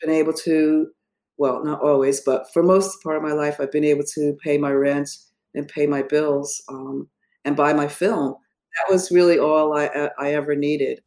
been 0.00 0.10
able 0.10 0.32
to, 0.32 0.88
well, 1.36 1.64
not 1.64 1.80
always, 1.80 2.20
but 2.20 2.46
for 2.52 2.62
most 2.62 3.02
part 3.02 3.16
of 3.16 3.22
my 3.22 3.32
life, 3.32 3.60
I've 3.60 3.72
been 3.72 3.84
able 3.84 4.04
to 4.14 4.36
pay 4.42 4.58
my 4.58 4.72
rent 4.72 5.10
and 5.54 5.68
pay 5.68 5.86
my 5.86 6.02
bills 6.02 6.62
um, 6.68 7.08
and 7.44 7.56
buy 7.56 7.72
my 7.72 7.88
film. 7.88 8.34
That 8.76 8.92
was 8.92 9.10
really 9.10 9.38
all 9.38 9.76
I, 9.76 9.86
uh, 9.86 10.10
I 10.18 10.34
ever 10.34 10.54
needed. 10.54 11.00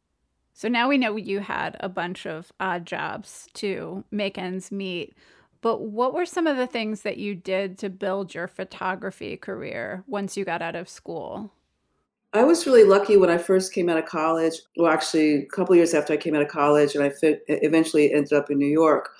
So 0.54 0.68
now 0.68 0.88
we 0.88 0.98
know 0.98 1.16
you 1.16 1.40
had 1.40 1.76
a 1.80 1.88
bunch 1.88 2.26
of 2.26 2.52
odd 2.60 2.86
jobs 2.86 3.48
to 3.54 4.04
make 4.10 4.36
ends 4.36 4.70
meet. 4.70 5.16
But 5.60 5.82
what 5.82 6.12
were 6.12 6.26
some 6.26 6.46
of 6.46 6.56
the 6.56 6.66
things 6.66 7.02
that 7.02 7.18
you 7.18 7.34
did 7.34 7.78
to 7.78 7.88
build 7.88 8.34
your 8.34 8.48
photography 8.48 9.36
career 9.36 10.02
once 10.06 10.36
you 10.36 10.44
got 10.44 10.60
out 10.60 10.74
of 10.74 10.88
school? 10.88 11.52
I 12.34 12.44
was 12.44 12.66
really 12.66 12.84
lucky 12.84 13.18
when 13.18 13.28
I 13.28 13.36
first 13.36 13.74
came 13.74 13.90
out 13.90 13.98
of 13.98 14.06
college. 14.06 14.54
Well, 14.76 14.90
actually, 14.90 15.34
a 15.34 15.46
couple 15.46 15.76
years 15.76 15.92
after 15.92 16.14
I 16.14 16.16
came 16.16 16.34
out 16.34 16.42
of 16.42 16.48
college, 16.48 16.94
and 16.94 17.04
I 17.04 17.10
fit, 17.10 17.42
eventually 17.46 18.12
ended 18.12 18.32
up 18.32 18.50
in 18.50 18.58
New 18.58 18.66
York. 18.66 19.10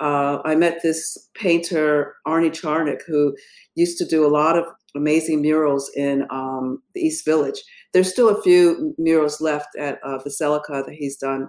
Uh, 0.00 0.38
I 0.44 0.54
met 0.54 0.82
this 0.82 1.28
painter, 1.34 2.16
Arnie 2.26 2.50
Charnick, 2.50 3.00
who 3.06 3.34
used 3.74 3.96
to 3.98 4.04
do 4.04 4.24
a 4.24 4.28
lot 4.28 4.56
of 4.56 4.66
amazing 4.94 5.40
murals 5.40 5.90
in 5.96 6.26
um, 6.30 6.82
the 6.94 7.00
East 7.00 7.24
Village. 7.24 7.62
There's 7.92 8.10
still 8.10 8.28
a 8.28 8.42
few 8.42 8.94
murals 8.98 9.40
left 9.40 9.74
at 9.78 9.98
uh, 10.04 10.18
Veselka 10.18 10.84
that 10.84 10.94
he's 10.94 11.16
done. 11.16 11.48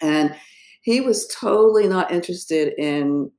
And 0.00 0.34
he 0.82 1.00
was 1.02 1.28
totally 1.28 1.86
not 1.86 2.10
interested 2.10 2.72
in 2.78 3.30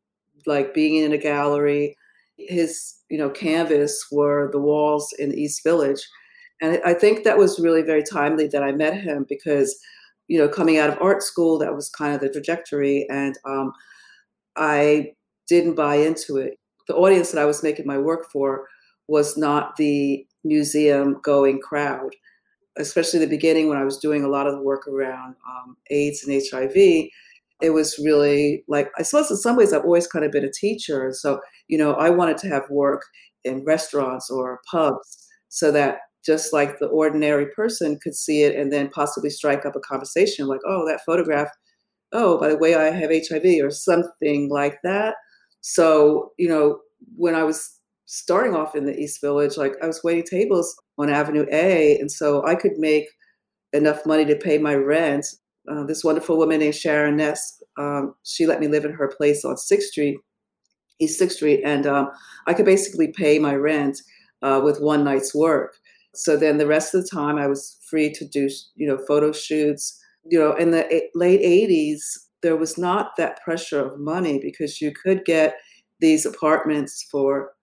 like 0.45 0.73
being 0.73 1.03
in 1.03 1.11
a 1.11 1.17
gallery. 1.17 1.97
His, 2.37 2.95
you 3.09 3.17
know, 3.17 3.29
canvas 3.29 4.05
were 4.11 4.49
the 4.51 4.59
walls 4.59 5.13
in 5.17 5.29
the 5.29 5.41
East 5.41 5.63
Village. 5.63 6.07
And 6.61 6.79
I 6.85 6.93
think 6.93 7.23
that 7.23 7.37
was 7.37 7.59
really 7.59 7.81
very 7.81 8.03
timely 8.03 8.47
that 8.47 8.63
I 8.63 8.71
met 8.71 8.93
him 8.93 9.25
because, 9.27 9.75
you 10.27 10.37
know, 10.37 10.47
coming 10.47 10.77
out 10.77 10.91
of 10.91 11.01
art 11.01 11.23
school, 11.23 11.57
that 11.59 11.75
was 11.75 11.89
kind 11.89 12.13
of 12.13 12.21
the 12.21 12.29
trajectory. 12.29 13.07
And 13.09 13.37
um, 13.45 13.73
I 14.55 15.13
didn't 15.47 15.75
buy 15.75 15.95
into 15.95 16.37
it. 16.37 16.59
The 16.87 16.95
audience 16.95 17.31
that 17.31 17.41
I 17.41 17.45
was 17.45 17.63
making 17.63 17.87
my 17.87 17.97
work 17.97 18.31
for 18.31 18.67
was 19.07 19.37
not 19.37 19.75
the 19.77 20.25
museum 20.43 21.19
going 21.23 21.59
crowd, 21.59 22.11
especially 22.77 23.19
the 23.19 23.27
beginning 23.27 23.67
when 23.67 23.77
I 23.77 23.83
was 23.83 23.97
doing 23.97 24.23
a 24.23 24.29
lot 24.29 24.47
of 24.47 24.53
the 24.53 24.61
work 24.61 24.87
around 24.87 25.35
um, 25.47 25.77
AIDS 25.89 26.23
and 26.23 26.41
HIV. 26.51 27.09
It 27.61 27.71
was 27.71 27.99
really 28.03 28.63
like, 28.67 28.89
I 28.97 29.03
suppose 29.03 29.29
in 29.31 29.37
some 29.37 29.55
ways 29.55 29.73
I've 29.73 29.83
always 29.83 30.07
kind 30.07 30.25
of 30.25 30.31
been 30.31 30.45
a 30.45 30.51
teacher. 30.51 31.11
So, 31.13 31.41
you 31.67 31.77
know, 31.77 31.93
I 31.93 32.09
wanted 32.09 32.37
to 32.39 32.49
have 32.49 32.69
work 32.69 33.03
in 33.43 33.63
restaurants 33.65 34.29
or 34.29 34.61
pubs 34.69 35.27
so 35.49 35.71
that 35.71 35.99
just 36.25 36.53
like 36.53 36.79
the 36.79 36.87
ordinary 36.87 37.47
person 37.47 37.99
could 38.01 38.15
see 38.15 38.43
it 38.43 38.55
and 38.55 38.71
then 38.71 38.89
possibly 38.89 39.29
strike 39.29 39.65
up 39.65 39.75
a 39.75 39.79
conversation 39.79 40.47
like, 40.47 40.59
oh, 40.67 40.85
that 40.87 41.01
photograph, 41.05 41.49
oh, 42.13 42.39
by 42.39 42.49
the 42.49 42.57
way, 42.57 42.75
I 42.75 42.91
have 42.91 43.11
HIV 43.11 43.63
or 43.63 43.71
something 43.71 44.49
like 44.49 44.77
that. 44.83 45.15
So, 45.61 46.31
you 46.37 46.47
know, 46.47 46.79
when 47.15 47.35
I 47.35 47.43
was 47.43 47.77
starting 48.05 48.55
off 48.55 48.75
in 48.75 48.85
the 48.85 48.97
East 48.97 49.21
Village, 49.21 49.57
like 49.57 49.73
I 49.81 49.87
was 49.87 50.03
waiting 50.03 50.25
tables 50.29 50.75
on 50.97 51.09
Avenue 51.09 51.45
A, 51.51 51.97
and 51.99 52.11
so 52.11 52.45
I 52.45 52.55
could 52.55 52.77
make 52.77 53.07
enough 53.73 54.05
money 54.05 54.25
to 54.25 54.35
pay 54.35 54.57
my 54.57 54.75
rent. 54.75 55.25
Uh, 55.71 55.83
this 55.85 56.03
wonderful 56.03 56.37
woman 56.37 56.59
named 56.59 56.75
Sharon 56.75 57.17
Ness, 57.17 57.61
um, 57.77 58.15
she 58.23 58.45
let 58.45 58.59
me 58.59 58.67
live 58.67 58.83
in 58.83 58.93
her 58.93 59.07
place 59.07 59.45
on 59.45 59.57
Sixth 59.57 59.89
Street, 59.89 60.17
East 60.99 61.19
Sixth 61.19 61.37
Street, 61.37 61.61
and 61.63 61.87
um, 61.87 62.09
I 62.47 62.53
could 62.53 62.65
basically 62.65 63.13
pay 63.15 63.39
my 63.39 63.55
rent 63.55 64.01
uh, 64.41 64.59
with 64.63 64.81
one 64.81 65.03
night's 65.03 65.33
work. 65.33 65.75
So 66.13 66.35
then 66.37 66.57
the 66.57 66.67
rest 66.67 66.93
of 66.93 67.03
the 67.03 67.09
time, 67.09 67.37
I 67.37 67.47
was 67.47 67.77
free 67.89 68.11
to 68.13 68.25
do, 68.25 68.49
you 68.75 68.87
know, 68.87 68.97
photo 69.07 69.31
shoots. 69.31 69.97
You 70.25 70.39
know, 70.39 70.53
in 70.55 70.71
the 70.71 71.09
late 71.15 71.41
'80s, 71.41 72.27
there 72.41 72.55
was 72.57 72.77
not 72.77 73.15
that 73.17 73.41
pressure 73.43 73.79
of 73.79 73.99
money 73.99 74.39
because 74.39 74.81
you 74.81 74.91
could 74.91 75.25
get 75.25 75.57
these 75.99 76.25
apartments 76.25 77.03
for 77.11 77.53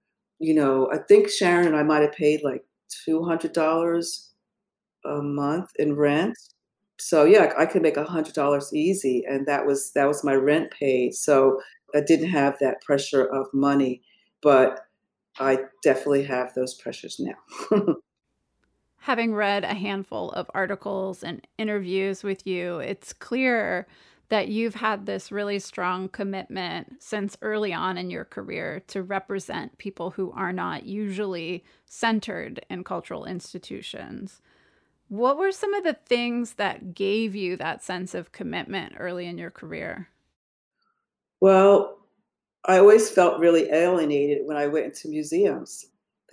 you 0.41 0.55
know, 0.55 0.89
I 0.93 0.99
think 0.99 1.29
Sharon 1.29 1.67
and 1.67 1.77
I 1.77 1.83
might 1.83 2.03
have 2.03 2.13
paid 2.13 2.43
like 2.45 2.65
two 3.05 3.25
hundred 3.25 3.53
dollars 3.53 4.33
a 5.05 5.23
month 5.23 5.71
in 5.79 5.97
rent. 5.97 6.37
So 6.99 7.25
yeah, 7.25 7.53
I 7.59 7.67
could 7.67 7.83
make 7.83 7.97
a 7.97 8.05
hundred 8.05 8.35
dollars 8.35 8.73
easy, 8.75 9.25
and 9.29 9.47
that 9.47 9.67
was 9.67 9.93
that 9.93 10.07
was 10.07 10.25
my 10.25 10.35
rent 10.35 10.71
paid. 10.73 11.15
So 11.15 11.61
I 11.95 12.01
didn't 12.01 12.31
have 12.31 12.59
that 12.61 12.83
pressure 12.83 13.25
of 13.25 13.47
money, 13.55 14.03
but 14.43 14.81
I 15.41 15.61
definitely 15.85 16.25
have 16.25 16.55
those 16.55 16.75
pressures 16.75 17.21
now. 17.21 17.87
Having 19.09 19.37
read 19.37 19.65
a 19.65 19.73
handful 19.73 20.33
of 20.33 20.51
articles 20.53 21.23
and 21.23 21.47
interviews 21.57 22.23
with 22.23 22.47
you, 22.47 22.79
it's 22.81 23.15
clear 23.15 23.87
that 24.29 24.49
you've 24.49 24.75
had 24.75 25.07
this 25.07 25.33
really 25.33 25.59
strong 25.61 26.11
commitment 26.11 27.03
since 27.03 27.35
early 27.41 27.73
on 27.73 27.97
in 27.97 28.11
your 28.11 28.27
career 28.27 28.83
to 28.89 29.03
represent 29.03 29.79
people 29.79 30.11
who 30.11 30.31
are 30.33 30.53
not 30.53 30.85
usually 30.85 31.65
centered 31.87 32.61
in 32.69 32.85
cultural 32.85 33.25
institutions. 33.25 34.43
What 35.09 35.39
were 35.39 35.53
some 35.53 35.73
of 35.73 35.85
the 35.85 35.97
things 36.07 36.57
that 36.57 36.95
gave 36.95 37.35
you 37.35 37.57
that 37.57 37.83
sense 37.83 38.15
of 38.15 38.33
commitment 38.33 38.93
early 38.99 39.27
in 39.27 39.39
your 39.39 39.51
career? 39.51 40.11
Well, 41.41 41.97
I 42.67 42.77
always 42.77 43.11
felt 43.11 43.41
really 43.41 43.71
alienated 43.71 44.47
when 44.47 44.59
I 44.59 44.67
went 44.67 44.85
into 44.85 45.09
museums. 45.09 45.87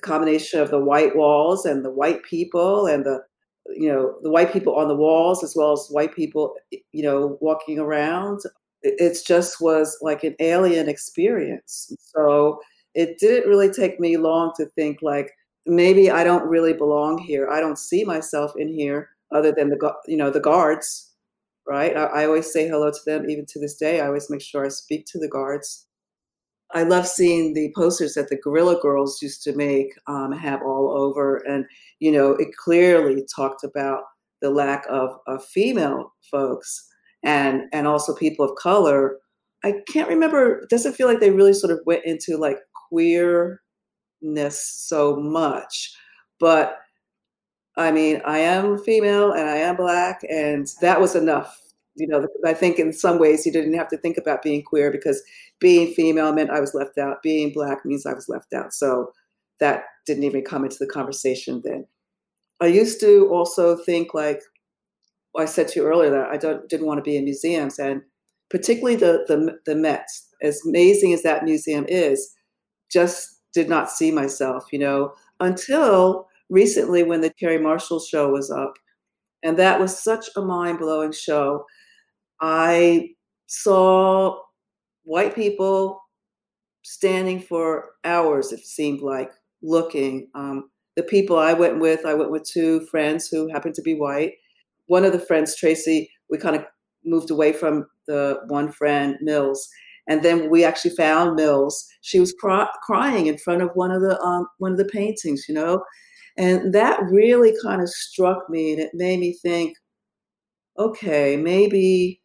Combination 0.05 0.59
of 0.59 0.71
the 0.71 0.79
white 0.79 1.15
walls 1.15 1.65
and 1.65 1.83
the 1.83 1.91
white 1.91 2.23
people 2.23 2.85
and 2.87 3.05
the 3.05 3.19
you 3.67 3.91
know 3.91 4.15
the 4.21 4.29
white 4.29 4.53
people 4.53 4.75
on 4.75 4.87
the 4.87 4.95
walls 4.95 5.43
as 5.43 5.55
well 5.55 5.71
as 5.71 5.87
white 5.89 6.15
people 6.15 6.55
you 6.71 7.03
know 7.03 7.37
walking 7.41 7.79
around. 7.79 8.41
It 8.83 9.17
just 9.25 9.59
was 9.59 9.97
like 10.01 10.23
an 10.23 10.35
alien 10.39 10.87
experience. 10.87 11.91
So 11.99 12.59
it 12.93 13.17
didn't 13.19 13.49
really 13.49 13.71
take 13.71 13.99
me 13.99 14.17
long 14.17 14.53
to 14.57 14.67
think 14.75 14.99
like 15.01 15.31
maybe 15.65 16.11
i 16.11 16.23
don't 16.23 16.47
really 16.47 16.73
belong 16.73 17.17
here. 17.17 17.49
I 17.49 17.59
don't 17.59 17.79
see 17.79 18.03
myself 18.05 18.51
in 18.57 18.67
here 18.69 19.09
other 19.31 19.51
than 19.51 19.69
the 19.69 19.93
you 20.07 20.17
know 20.17 20.29
the 20.29 20.39
guards 20.39 21.11
right? 21.67 21.97
I, 21.97 22.03
I 22.03 22.25
always 22.27 22.51
say 22.51 22.67
hello 22.67 22.91
to 22.91 22.99
them 23.05 23.29
even 23.29 23.45
to 23.47 23.59
this 23.59 23.75
day. 23.75 23.99
I 23.99 24.07
always 24.07 24.29
make 24.29 24.41
sure 24.41 24.65
i 24.65 24.69
speak 24.69 25.05
to 25.07 25.19
the 25.19 25.27
guards 25.27 25.84
I 26.73 26.83
love 26.83 27.07
seeing 27.07 27.53
the 27.53 27.71
posters 27.75 28.15
that 28.15 28.29
the 28.29 28.37
Guerrilla 28.37 28.79
Girls 28.81 29.21
used 29.21 29.43
to 29.43 29.55
make 29.55 29.93
um, 30.07 30.31
have 30.31 30.61
all 30.61 30.91
over, 30.91 31.37
and 31.47 31.65
you 31.99 32.11
know, 32.11 32.31
it 32.31 32.55
clearly 32.57 33.25
talked 33.33 33.63
about 33.63 34.03
the 34.41 34.49
lack 34.49 34.85
of, 34.89 35.17
of 35.27 35.45
female 35.45 36.13
folks 36.29 36.87
and 37.23 37.63
and 37.71 37.87
also 37.87 38.15
people 38.15 38.45
of 38.45 38.55
color. 38.57 39.17
I 39.63 39.81
can't 39.87 40.09
remember. 40.09 40.59
It 40.59 40.69
doesn't 40.69 40.93
feel 40.93 41.07
like 41.07 41.19
they 41.19 41.31
really 41.31 41.53
sort 41.53 41.71
of 41.71 41.79
went 41.85 42.05
into 42.05 42.37
like 42.37 42.57
queerness 42.89 43.59
so 44.51 45.15
much, 45.17 45.95
but 46.39 46.79
I 47.77 47.91
mean, 47.91 48.21
I 48.25 48.39
am 48.39 48.77
female 48.79 49.31
and 49.33 49.49
I 49.49 49.57
am 49.57 49.75
black, 49.75 50.21
and 50.29 50.67
that 50.81 50.99
was 50.99 51.15
enough 51.15 51.61
you 51.95 52.07
know, 52.07 52.27
I 52.45 52.53
think 52.53 52.77
in 52.77 52.91
some 52.93 53.19
ways 53.19 53.45
you 53.45 53.51
didn't 53.51 53.73
have 53.73 53.87
to 53.89 53.97
think 53.97 54.17
about 54.17 54.41
being 54.43 54.61
queer 54.63 54.91
because 54.91 55.21
being 55.59 55.93
female 55.93 56.33
meant 56.33 56.49
I 56.49 56.59
was 56.59 56.73
left 56.73 56.97
out. 56.97 57.23
Being 57.23 57.51
black 57.53 57.85
means 57.85 58.05
I 58.05 58.13
was 58.13 58.29
left 58.29 58.53
out. 58.53 58.73
So 58.73 59.11
that 59.59 59.83
didn't 60.05 60.23
even 60.23 60.43
come 60.43 60.63
into 60.63 60.77
the 60.79 60.87
conversation 60.87 61.61
then. 61.63 61.85
I 62.61 62.67
used 62.67 62.99
to 63.01 63.27
also 63.31 63.75
think 63.75 64.13
like 64.13 64.41
I 65.37 65.45
said 65.45 65.67
to 65.69 65.79
you 65.79 65.85
earlier 65.85 66.09
that 66.11 66.29
I 66.29 66.37
don't, 66.37 66.67
didn't 66.69 66.87
want 66.87 66.97
to 66.99 67.03
be 67.09 67.17
in 67.17 67.25
museums, 67.25 67.79
and 67.79 68.01
particularly 68.49 68.95
the 68.95 69.25
the 69.27 69.57
the 69.65 69.75
Met, 69.75 70.07
as 70.41 70.61
amazing 70.65 71.13
as 71.13 71.23
that 71.23 71.43
museum 71.43 71.85
is, 71.89 72.33
just 72.91 73.41
did 73.53 73.69
not 73.69 73.89
see 73.91 74.11
myself, 74.11 74.65
you 74.71 74.79
know, 74.79 75.13
until 75.39 76.27
recently 76.49 77.03
when 77.03 77.21
the 77.21 77.33
Kerry 77.33 77.57
Marshall 77.57 77.99
show 77.99 78.29
was 78.29 78.49
up, 78.49 78.75
and 79.43 79.57
that 79.57 79.79
was 79.79 80.01
such 80.01 80.29
a 80.37 80.41
mind 80.41 80.79
blowing 80.79 81.11
show 81.11 81.65
I 82.41 83.09
saw 83.47 84.39
white 85.05 85.33
people 85.33 86.01
standing 86.83 87.39
for 87.39 87.91
hours, 88.03 88.51
it 88.51 88.59
seemed 88.59 89.01
like, 89.01 89.31
looking. 89.63 90.27
Um, 90.35 90.69
the 90.95 91.03
people 91.03 91.39
I 91.39 91.53
went 91.53 91.79
with, 91.79 92.05
I 92.05 92.13
went 92.13 92.31
with 92.31 92.43
two 92.43 92.85
friends 92.87 93.27
who 93.27 93.49
happened 93.51 93.75
to 93.75 93.81
be 93.81 93.95
white. 93.95 94.33
One 94.87 95.03
of 95.03 95.13
the 95.13 95.19
friends, 95.19 95.55
Tracy, 95.55 96.09
we 96.29 96.37
kind 96.37 96.55
of 96.55 96.65
moved 97.03 97.31
away 97.31 97.53
from 97.53 97.87
the 98.07 98.41
one 98.47 98.71
friend, 98.71 99.17
Mills. 99.21 99.67
And 100.07 100.21
then 100.21 100.49
we 100.51 100.63
actually 100.63 100.95
found 100.95 101.35
Mills. 101.35 101.87
She 102.01 102.19
was 102.19 102.33
cry- 102.33 102.69
crying 102.83 103.25
in 103.25 103.37
front 103.39 103.63
of 103.63 103.71
one 103.73 103.91
of 103.91 104.01
the 104.01 104.19
um, 104.21 104.47
one 104.59 104.71
of 104.71 104.77
the 104.77 104.85
paintings, 104.85 105.45
you 105.49 105.55
know, 105.55 105.83
and 106.37 106.73
that 106.73 107.01
really 107.09 107.53
kind 107.63 107.81
of 107.81 107.89
struck 107.89 108.49
me, 108.49 108.73
and 108.73 108.81
it 108.81 108.91
made 108.93 109.19
me 109.19 109.33
think, 109.41 109.75
okay, 110.77 111.37
maybe 111.37 112.21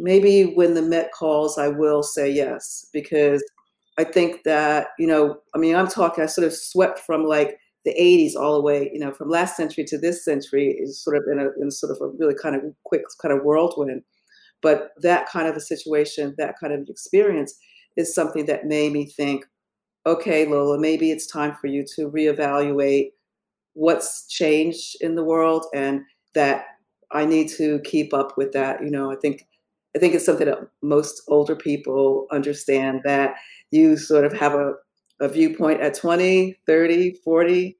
maybe 0.00 0.44
when 0.54 0.74
the 0.74 0.82
Met 0.82 1.12
calls, 1.12 1.58
I 1.58 1.68
will 1.68 2.02
say 2.02 2.30
yes 2.30 2.86
because 2.92 3.42
I 3.98 4.04
think 4.04 4.42
that 4.44 4.88
you 4.98 5.06
know, 5.06 5.38
I 5.54 5.58
mean, 5.58 5.76
I'm 5.76 5.88
talking. 5.88 6.24
I 6.24 6.26
sort 6.26 6.46
of 6.46 6.54
swept 6.54 7.00
from 7.00 7.24
like 7.24 7.58
the 7.84 7.94
80s 7.94 8.34
all 8.36 8.54
the 8.54 8.62
way, 8.62 8.90
you 8.92 9.00
know, 9.00 9.12
from 9.12 9.30
last 9.30 9.56
century 9.56 9.84
to 9.84 9.98
this 9.98 10.24
century 10.24 10.76
is 10.78 11.02
sort 11.02 11.16
of 11.16 11.24
in 11.30 11.38
a 11.38 11.48
in 11.60 11.70
sort 11.70 11.92
of 11.92 11.98
a 12.00 12.08
really 12.18 12.34
kind 12.34 12.56
of 12.56 12.62
quick 12.84 13.02
kind 13.20 13.32
of 13.36 13.44
whirlwind. 13.44 14.02
But 14.62 14.90
that 14.98 15.28
kind 15.28 15.48
of 15.48 15.56
a 15.56 15.60
situation, 15.60 16.34
that 16.36 16.56
kind 16.60 16.72
of 16.72 16.88
experience, 16.88 17.54
is 17.96 18.14
something 18.14 18.46
that 18.46 18.66
made 18.66 18.92
me 18.92 19.06
think, 19.06 19.46
okay, 20.06 20.46
Lola, 20.46 20.78
maybe 20.78 21.10
it's 21.10 21.26
time 21.26 21.56
for 21.60 21.66
you 21.66 21.84
to 21.96 22.10
reevaluate 22.10 23.10
what's 23.74 24.26
changed 24.28 24.96
in 25.00 25.14
the 25.14 25.24
world 25.24 25.64
and 25.74 26.02
that 26.34 26.64
I 27.12 27.24
need 27.24 27.48
to 27.50 27.80
keep 27.80 28.12
up 28.12 28.36
with 28.36 28.52
that. 28.52 28.82
You 28.82 28.90
know, 28.90 29.10
I 29.10 29.16
think 29.16 29.46
I 29.94 29.98
think 29.98 30.14
it's 30.14 30.24
something 30.24 30.46
that 30.46 30.68
most 30.82 31.22
older 31.28 31.56
people 31.56 32.26
understand 32.30 33.00
that 33.04 33.34
you 33.70 33.96
sort 33.96 34.24
of 34.24 34.32
have 34.32 34.54
a, 34.54 34.74
a 35.20 35.28
viewpoint 35.28 35.80
at 35.80 35.94
20, 35.94 36.58
30, 36.66 37.14
40, 37.24 37.76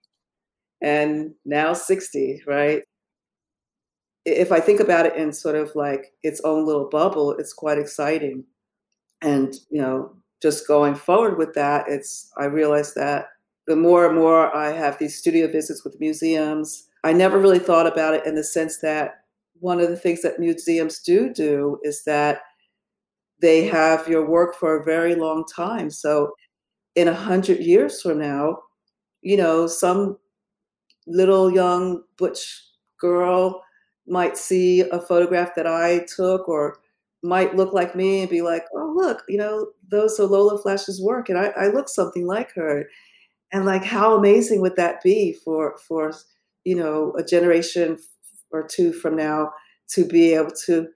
and 0.82 1.32
now 1.44 1.72
60, 1.72 2.42
right? 2.46 2.82
If 4.24 4.52
I 4.52 4.60
think 4.60 4.80
about 4.80 5.06
it 5.06 5.16
in 5.16 5.32
sort 5.32 5.56
of 5.56 5.74
like 5.74 6.12
its 6.22 6.40
own 6.42 6.66
little 6.66 6.88
bubble, 6.88 7.32
it's 7.32 7.52
quite 7.52 7.78
exciting. 7.78 8.44
And, 9.22 9.54
you 9.70 9.80
know, 9.80 10.16
just 10.42 10.66
going 10.66 10.94
forward 10.94 11.38
with 11.38 11.54
that, 11.54 11.86
it's 11.88 12.30
I 12.38 12.46
realize 12.46 12.94
that 12.94 13.28
the 13.66 13.76
more 13.76 14.06
and 14.06 14.16
more 14.16 14.54
I 14.54 14.72
have 14.72 14.98
these 14.98 15.16
studio 15.16 15.46
visits 15.46 15.84
with 15.84 16.00
museums, 16.00 16.88
I 17.04 17.12
never 17.12 17.38
really 17.38 17.58
thought 17.58 17.86
about 17.86 18.14
it 18.14 18.26
in 18.26 18.34
the 18.34 18.44
sense 18.44 18.78
that 18.78 19.19
one 19.60 19.80
of 19.80 19.88
the 19.88 19.96
things 19.96 20.22
that 20.22 20.40
museums 20.40 21.00
do 21.00 21.32
do 21.32 21.78
is 21.82 22.04
that 22.04 22.40
they 23.40 23.66
have 23.66 24.08
your 24.08 24.28
work 24.28 24.54
for 24.54 24.76
a 24.76 24.84
very 24.84 25.14
long 25.14 25.44
time. 25.44 25.90
So 25.90 26.34
in 26.94 27.08
a 27.08 27.14
hundred 27.14 27.60
years 27.60 28.02
from 28.02 28.18
now, 28.18 28.58
you 29.22 29.36
know, 29.36 29.66
some 29.66 30.18
little 31.06 31.52
young 31.52 32.02
butch 32.18 32.64
girl 32.98 33.62
might 34.06 34.36
see 34.36 34.80
a 34.80 35.00
photograph 35.00 35.54
that 35.54 35.66
I 35.66 36.06
took 36.14 36.48
or 36.48 36.78
might 37.22 37.56
look 37.56 37.72
like 37.72 37.94
me 37.94 38.22
and 38.22 38.30
be 38.30 38.42
like, 38.42 38.64
oh, 38.74 38.92
look, 38.96 39.22
you 39.28 39.36
know, 39.36 39.68
those 39.90 40.18
are 40.18 40.26
Lola 40.26 40.60
Flash's 40.60 41.00
work. 41.02 41.28
And 41.28 41.38
I, 41.38 41.48
I 41.56 41.68
look 41.68 41.88
something 41.88 42.26
like 42.26 42.52
her. 42.54 42.88
And 43.52 43.66
like, 43.66 43.84
how 43.84 44.16
amazing 44.16 44.60
would 44.62 44.76
that 44.76 45.02
be 45.02 45.34
for, 45.44 45.76
for, 45.86 46.12
you 46.64 46.76
know, 46.76 47.12
a 47.18 47.24
generation 47.24 47.98
or 48.52 48.66
two 48.66 48.92
from 48.92 49.16
now 49.16 49.52
to 49.90 50.04
be 50.04 50.35
able 50.35 50.50
to, 50.66 50.88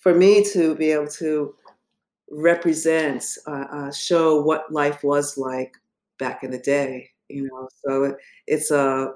for 0.00 0.14
me 0.14 0.44
to 0.52 0.74
be 0.74 0.90
able 0.92 1.08
to 1.08 1.54
represent, 2.30 3.24
uh, 3.46 3.66
uh, 3.70 3.92
show 3.92 4.42
what 4.42 4.72
life 4.72 5.02
was 5.02 5.38
like 5.38 5.74
back 6.18 6.42
in 6.42 6.50
the 6.50 6.58
day, 6.58 7.10
you 7.28 7.44
know. 7.44 7.68
So 7.84 8.16
it's 8.46 8.70
a, 8.70 9.12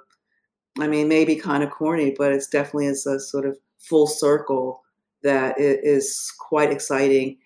I 0.79 0.87
mean, 0.87 1.09
maybe 1.09 1.37
kind 1.37 1.63
of 1.63 1.71
corny, 1.71 2.15
but 2.17 2.33
it's 2.33 2.47
definitely 2.47 2.87
is 2.87 3.07
a 3.07 3.19
sort 3.19 3.47
of 3.47 3.59
full 3.79 4.07
circle 4.07 4.83
that 5.23 5.59
is 5.59 6.33
quite 6.39 6.71
exciting. 6.71 7.39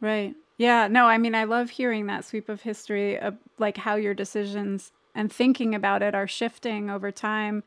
Right. 0.00 0.34
Yeah. 0.58 0.88
No, 0.88 1.06
I 1.06 1.18
mean, 1.18 1.34
I 1.34 1.44
love 1.44 1.70
hearing 1.70 2.06
that 2.06 2.24
sweep 2.24 2.48
of 2.48 2.60
history 2.60 3.18
of 3.18 3.36
like 3.58 3.76
how 3.76 3.96
your 3.96 4.14
decisions 4.14 4.92
and 5.14 5.32
thinking 5.32 5.74
about 5.74 6.02
it 6.02 6.14
are 6.14 6.26
shifting 6.26 6.90
over 6.90 7.10
time. 7.10 7.64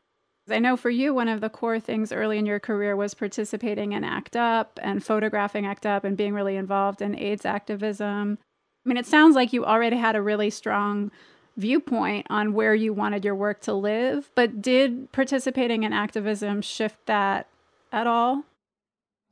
I 0.50 0.60
know 0.60 0.78
for 0.78 0.90
you, 0.90 1.14
one 1.14 1.28
of 1.28 1.42
the 1.42 1.50
core 1.50 1.80
things 1.80 2.12
early 2.12 2.38
in 2.38 2.46
your 2.46 2.60
career 2.60 2.96
was 2.96 3.14
participating 3.14 3.94
in 3.94 4.04
ACT 4.04 4.36
UP 4.36 4.80
and 4.82 5.04
photographing 5.04 5.66
ACT 5.66 5.86
UP 5.86 6.04
and 6.04 6.16
being 6.16 6.34
really 6.34 6.56
involved 6.56 7.02
in 7.02 7.18
AIDS 7.18 7.46
activism. 7.46 8.38
I 8.86 8.90
mean, 8.90 8.98
it 8.98 9.08
sounds 9.08 9.36
like 9.36 9.54
you 9.54 9.66
already 9.66 9.98
had 9.98 10.16
a 10.16 10.22
really 10.22 10.52
strong 10.52 11.12
viewpoint 11.58 12.28
on 12.30 12.54
where 12.54 12.76
you 12.76 12.94
wanted 12.94 13.26
your 13.26 13.36
work 13.36 13.62
to 13.62 13.74
live, 13.74 14.30
but 14.36 14.62
did 14.62 15.12
participating 15.12 15.84
in 15.84 15.94
activism 15.94 16.62
shift 16.62 17.06
that 17.08 17.48
at 17.92 18.06
all? 18.06 18.44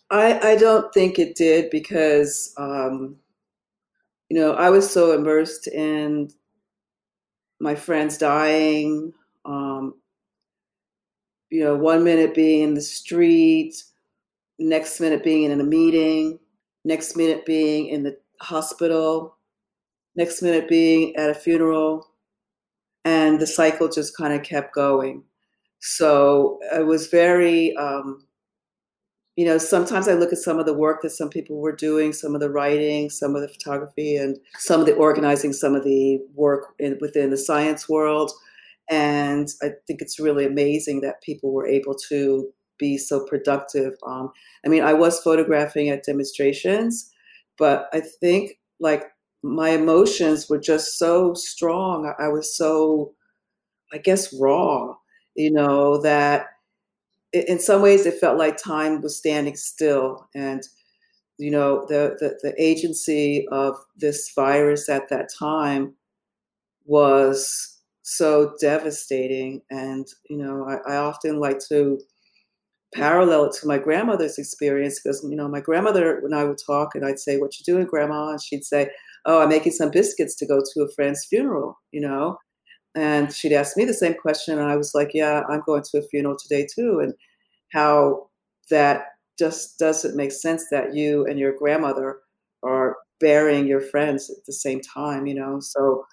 I, 0.09 0.51
I 0.51 0.55
don't 0.55 0.91
think 0.93 1.19
it 1.19 1.35
did 1.35 1.69
because, 1.69 2.53
um, 2.57 3.17
you 4.29 4.39
know, 4.39 4.53
I 4.53 4.69
was 4.69 4.89
so 4.89 5.13
immersed 5.13 5.67
in 5.67 6.29
my 7.59 7.75
friends 7.75 8.17
dying, 8.17 9.13
um, 9.45 9.95
you 11.53 11.63
know, 11.63 11.75
one 11.75 12.03
minute 12.03 12.33
being 12.33 12.63
in 12.63 12.73
the 12.73 12.81
street, 12.81 13.75
next 14.57 14.99
minute 14.99 15.23
being 15.23 15.51
in 15.51 15.61
a 15.61 15.63
meeting, 15.63 16.39
next 16.83 17.15
minute 17.15 17.45
being 17.45 17.89
in 17.89 18.01
the 18.01 18.17
hospital, 18.41 19.37
next 20.15 20.41
minute 20.41 20.67
being 20.67 21.15
at 21.15 21.29
a 21.29 21.35
funeral. 21.35 22.07
And 23.05 23.39
the 23.39 23.45
cycle 23.45 23.87
just 23.87 24.17
kind 24.17 24.33
of 24.33 24.41
kept 24.41 24.73
going. 24.73 25.25
So 25.79 26.57
it 26.73 26.87
was 26.87 27.05
very, 27.05 27.75
um, 27.77 28.25
you 29.35 29.45
know, 29.45 29.59
sometimes 29.59 30.07
I 30.07 30.13
look 30.13 30.33
at 30.33 30.39
some 30.39 30.57
of 30.57 30.65
the 30.65 30.73
work 30.73 31.03
that 31.03 31.11
some 31.11 31.29
people 31.29 31.57
were 31.57 31.75
doing, 31.75 32.13
some 32.13 32.33
of 32.33 32.41
the 32.41 32.49
writing, 32.49 33.11
some 33.11 33.35
of 33.35 33.43
the 33.43 33.47
photography, 33.47 34.15
and 34.15 34.39
some 34.57 34.79
of 34.79 34.87
the 34.87 34.95
organizing, 34.95 35.53
some 35.53 35.75
of 35.75 35.83
the 35.83 36.19
work 36.33 36.73
in, 36.79 36.97
within 36.99 37.29
the 37.29 37.37
science 37.37 37.87
world. 37.87 38.31
And 38.89 39.49
I 39.61 39.69
think 39.87 40.01
it's 40.01 40.19
really 40.19 40.45
amazing 40.45 41.01
that 41.01 41.21
people 41.21 41.51
were 41.53 41.67
able 41.67 41.95
to 42.09 42.49
be 42.77 42.97
so 42.97 43.25
productive. 43.25 43.93
Um, 44.05 44.31
I 44.65 44.69
mean, 44.69 44.83
I 44.83 44.93
was 44.93 45.19
photographing 45.21 45.89
at 45.89 46.03
demonstrations, 46.03 47.11
but 47.57 47.87
I 47.93 48.01
think 48.01 48.59
like 48.79 49.03
my 49.41 49.69
emotions 49.69 50.49
were 50.49 50.59
just 50.59 50.97
so 50.97 51.33
strong. 51.33 52.13
I 52.19 52.27
was 52.27 52.55
so, 52.55 53.13
I 53.93 53.97
guess, 53.99 54.33
raw, 54.33 54.95
you 55.35 55.51
know, 55.51 56.01
that 56.01 56.47
in 57.33 57.59
some 57.59 57.81
ways 57.81 58.05
it 58.05 58.19
felt 58.19 58.37
like 58.37 58.57
time 58.57 59.01
was 59.01 59.17
standing 59.17 59.55
still 59.55 60.27
and 60.35 60.67
you 61.39 61.49
know 61.49 61.85
the, 61.87 62.15
the, 62.19 62.37
the 62.43 62.53
agency 62.61 63.47
of 63.51 63.75
this 63.97 64.31
virus 64.35 64.87
at 64.87 65.09
that 65.09 65.29
time 65.37 65.95
was 66.85 67.72
so 68.03 68.53
devastating 68.61 69.61
and 69.71 70.07
you 70.29 70.37
know 70.37 70.67
I, 70.67 70.93
I 70.93 70.97
often 70.97 71.39
like 71.39 71.59
to 71.69 71.99
parallel 72.93 73.45
it 73.45 73.53
to 73.53 73.67
my 73.67 73.79
grandmother's 73.79 74.37
experience 74.37 74.99
because 75.01 75.25
you 75.27 75.35
know 75.35 75.47
my 75.47 75.59
grandmother 75.59 76.19
when 76.21 76.33
i 76.33 76.43
would 76.43 76.59
talk 76.65 76.93
and 76.95 77.05
i'd 77.05 77.19
say 77.19 77.37
what 77.37 77.57
you 77.57 77.65
doing 77.65 77.87
grandma 77.87 78.29
and 78.29 78.41
she'd 78.41 78.63
say 78.63 78.89
oh 79.25 79.41
i'm 79.41 79.49
making 79.49 79.71
some 79.71 79.89
biscuits 79.89 80.35
to 80.35 80.45
go 80.45 80.61
to 80.73 80.81
a 80.83 80.91
friend's 80.93 81.25
funeral 81.25 81.77
you 81.91 82.01
know 82.01 82.37
and 82.95 83.33
she'd 83.33 83.53
ask 83.53 83.77
me 83.77 83.85
the 83.85 83.93
same 83.93 84.15
question, 84.15 84.59
and 84.59 84.67
I 84.69 84.75
was 84.75 84.93
like, 84.95 85.11
"Yeah, 85.13 85.43
I'm 85.49 85.61
going 85.65 85.83
to 85.91 85.99
a 85.99 86.03
funeral 86.09 86.37
today 86.37 86.67
too." 86.75 86.99
And 87.01 87.13
how 87.73 88.29
that 88.69 89.07
just 89.39 89.79
doesn't 89.79 90.15
make 90.15 90.31
sense 90.31 90.65
that 90.71 90.95
you 90.95 91.25
and 91.25 91.39
your 91.39 91.53
grandmother 91.57 92.19
are 92.63 92.97
burying 93.19 93.67
your 93.67 93.81
friends 93.81 94.29
at 94.29 94.45
the 94.45 94.53
same 94.53 94.81
time, 94.81 95.25
you 95.27 95.35
know. 95.35 95.59
So 95.61 96.05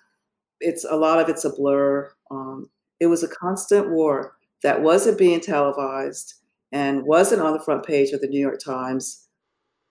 it's 0.60 0.84
a 0.84 0.96
lot 0.96 1.18
of 1.20 1.28
it's 1.28 1.44
a 1.44 1.50
blur. 1.50 2.12
Um, 2.30 2.70
it 3.00 3.06
was 3.06 3.22
a 3.22 3.28
constant 3.28 3.90
war 3.90 4.36
that 4.62 4.82
wasn't 4.82 5.18
being 5.18 5.40
televised 5.40 6.34
and 6.72 7.02
wasn't 7.04 7.42
on 7.42 7.52
the 7.52 7.60
front 7.60 7.84
page 7.84 8.10
of 8.12 8.20
the 8.20 8.28
New 8.28 8.40
York 8.40 8.60
Times. 8.62 9.26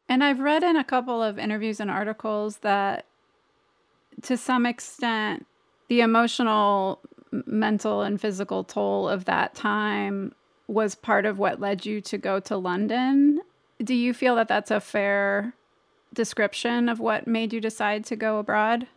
And 0.07 0.23
I've 0.23 0.39
read 0.39 0.63
in 0.63 0.75
a 0.75 0.83
couple 0.83 1.21
of 1.21 1.37
interviews 1.37 1.79
and 1.79 1.91
articles 1.91 2.57
that 2.57 3.05
to 4.23 4.37
some 4.37 4.65
extent 4.65 5.45
the 5.87 6.01
emotional, 6.01 6.99
mental, 7.31 8.01
and 8.01 8.21
physical 8.21 8.63
toll 8.63 9.09
of 9.09 9.25
that 9.25 9.55
time 9.55 10.33
was 10.67 10.93
part 10.93 11.25
of 11.25 11.39
what 11.39 11.59
led 11.59 11.85
you 11.85 11.99
to 12.01 12.17
go 12.17 12.39
to 12.39 12.55
London. 12.57 13.39
Do 13.83 13.95
you 13.95 14.13
feel 14.13 14.35
that 14.35 14.47
that's 14.47 14.71
a 14.71 14.79
fair 14.79 15.53
description 16.13 16.89
of 16.89 16.99
what 16.99 17.27
made 17.27 17.53
you 17.53 17.59
decide 17.59 18.05
to 18.05 18.15
go 18.15 18.37
abroad? 18.37 18.87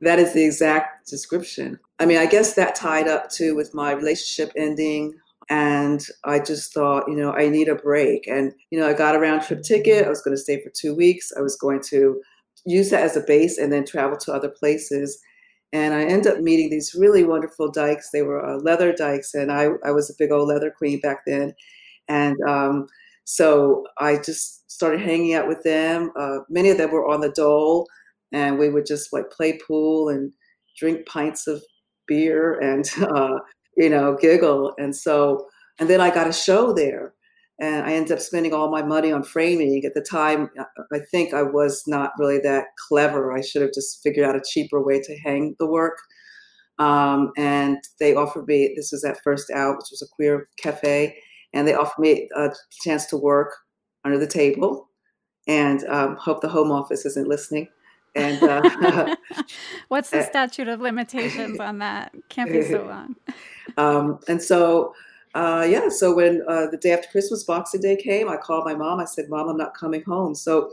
That 0.00 0.18
is 0.18 0.32
the 0.32 0.44
exact 0.44 1.08
description. 1.08 1.78
I 1.98 2.06
mean, 2.06 2.18
I 2.18 2.26
guess 2.26 2.54
that 2.54 2.74
tied 2.74 3.08
up 3.08 3.30
too 3.30 3.56
with 3.56 3.74
my 3.74 3.92
relationship 3.92 4.52
ending. 4.56 5.14
And 5.50 6.04
I 6.24 6.40
just 6.40 6.74
thought, 6.74 7.08
you 7.08 7.16
know, 7.16 7.32
I 7.32 7.48
need 7.48 7.68
a 7.68 7.74
break. 7.74 8.26
And, 8.26 8.52
you 8.70 8.78
know, 8.78 8.88
I 8.88 8.92
got 8.92 9.14
a 9.14 9.18
round 9.18 9.42
trip 9.42 9.62
ticket. 9.62 10.04
I 10.04 10.08
was 10.10 10.20
going 10.20 10.36
to 10.36 10.42
stay 10.42 10.62
for 10.62 10.70
two 10.70 10.94
weeks. 10.94 11.32
I 11.36 11.40
was 11.40 11.56
going 11.56 11.80
to 11.88 12.20
use 12.66 12.90
that 12.90 13.02
as 13.02 13.16
a 13.16 13.22
base 13.22 13.56
and 13.58 13.72
then 13.72 13.86
travel 13.86 14.18
to 14.18 14.32
other 14.32 14.50
places. 14.50 15.18
And 15.72 15.94
I 15.94 16.04
ended 16.04 16.32
up 16.32 16.40
meeting 16.40 16.70
these 16.70 16.94
really 16.94 17.24
wonderful 17.24 17.70
dykes. 17.70 18.10
They 18.10 18.22
were 18.22 18.44
uh, 18.44 18.56
leather 18.56 18.92
dykes, 18.92 19.34
and 19.34 19.52
I, 19.52 19.68
I 19.84 19.90
was 19.90 20.08
a 20.08 20.14
big 20.18 20.32
old 20.32 20.48
leather 20.48 20.70
queen 20.70 21.00
back 21.00 21.24
then. 21.26 21.54
And 22.08 22.36
um, 22.48 22.86
so 23.24 23.84
I 23.98 24.16
just 24.16 24.70
started 24.70 25.00
hanging 25.00 25.34
out 25.34 25.46
with 25.46 25.62
them. 25.64 26.10
Uh, 26.16 26.38
many 26.48 26.70
of 26.70 26.78
them 26.78 26.90
were 26.90 27.06
on 27.06 27.20
the 27.20 27.30
dole, 27.30 27.86
and 28.32 28.58
we 28.58 28.68
would 28.68 28.86
just 28.86 29.12
like 29.12 29.30
play 29.30 29.58
pool 29.66 30.08
and 30.08 30.32
drink 30.78 31.06
pints 31.06 31.46
of 31.46 31.62
beer 32.06 32.58
and 32.58 32.90
uh, 32.98 33.38
you 33.76 33.88
know 33.88 34.16
giggle. 34.20 34.74
And 34.78 34.94
so, 34.94 35.46
and 35.78 35.88
then 35.88 36.00
I 36.00 36.12
got 36.12 36.28
a 36.28 36.32
show 36.32 36.72
there, 36.72 37.14
and 37.60 37.84
I 37.84 37.92
ended 37.92 38.12
up 38.12 38.20
spending 38.20 38.52
all 38.52 38.70
my 38.70 38.82
money 38.82 39.12
on 39.12 39.22
framing. 39.22 39.84
At 39.84 39.94
the 39.94 40.02
time, 40.02 40.50
I 40.92 40.98
think 41.10 41.34
I 41.34 41.42
was 41.42 41.84
not 41.86 42.12
really 42.18 42.38
that 42.40 42.66
clever. 42.88 43.32
I 43.32 43.40
should 43.40 43.62
have 43.62 43.72
just 43.72 44.02
figured 44.02 44.26
out 44.26 44.36
a 44.36 44.42
cheaper 44.46 44.82
way 44.82 45.00
to 45.00 45.18
hang 45.18 45.54
the 45.58 45.66
work. 45.66 45.98
Um, 46.78 47.32
and 47.36 47.78
they 47.98 48.14
offered 48.14 48.46
me 48.46 48.72
this 48.76 48.92
was 48.92 49.04
at 49.04 49.18
First 49.24 49.50
Out, 49.50 49.76
which 49.76 49.90
was 49.90 50.02
a 50.02 50.14
queer 50.14 50.48
cafe, 50.58 51.16
and 51.52 51.66
they 51.66 51.74
offered 51.74 52.00
me 52.00 52.28
a 52.36 52.50
chance 52.82 53.06
to 53.06 53.16
work 53.16 53.52
under 54.04 54.18
the 54.18 54.26
table. 54.26 54.88
And 55.48 55.82
um, 55.88 56.16
hope 56.16 56.40
the 56.40 56.48
Home 56.48 56.70
Office 56.70 57.06
isn't 57.06 57.26
listening. 57.26 57.68
And 58.14 58.42
uh, 58.42 59.16
what's 59.88 60.10
the 60.10 60.22
statute 60.22 60.68
of 60.68 60.80
limitations 60.80 61.60
on 61.60 61.78
that? 61.78 62.14
Can't 62.28 62.50
be 62.50 62.62
so 62.62 62.84
long. 62.84 63.16
um, 63.76 64.20
and 64.28 64.42
so 64.42 64.94
uh, 65.34 65.66
yeah, 65.68 65.88
so 65.88 66.14
when 66.14 66.42
uh, 66.48 66.66
the 66.66 66.76
day 66.76 66.92
after 66.92 67.08
Christmas, 67.10 67.44
Boxing 67.44 67.80
Day 67.80 67.96
came, 67.96 68.28
I 68.28 68.36
called 68.36 68.64
my 68.64 68.74
mom. 68.74 68.98
I 68.98 69.04
said, 69.04 69.28
Mom, 69.28 69.48
I'm 69.48 69.56
not 69.56 69.76
coming 69.76 70.02
home. 70.02 70.34
So 70.34 70.72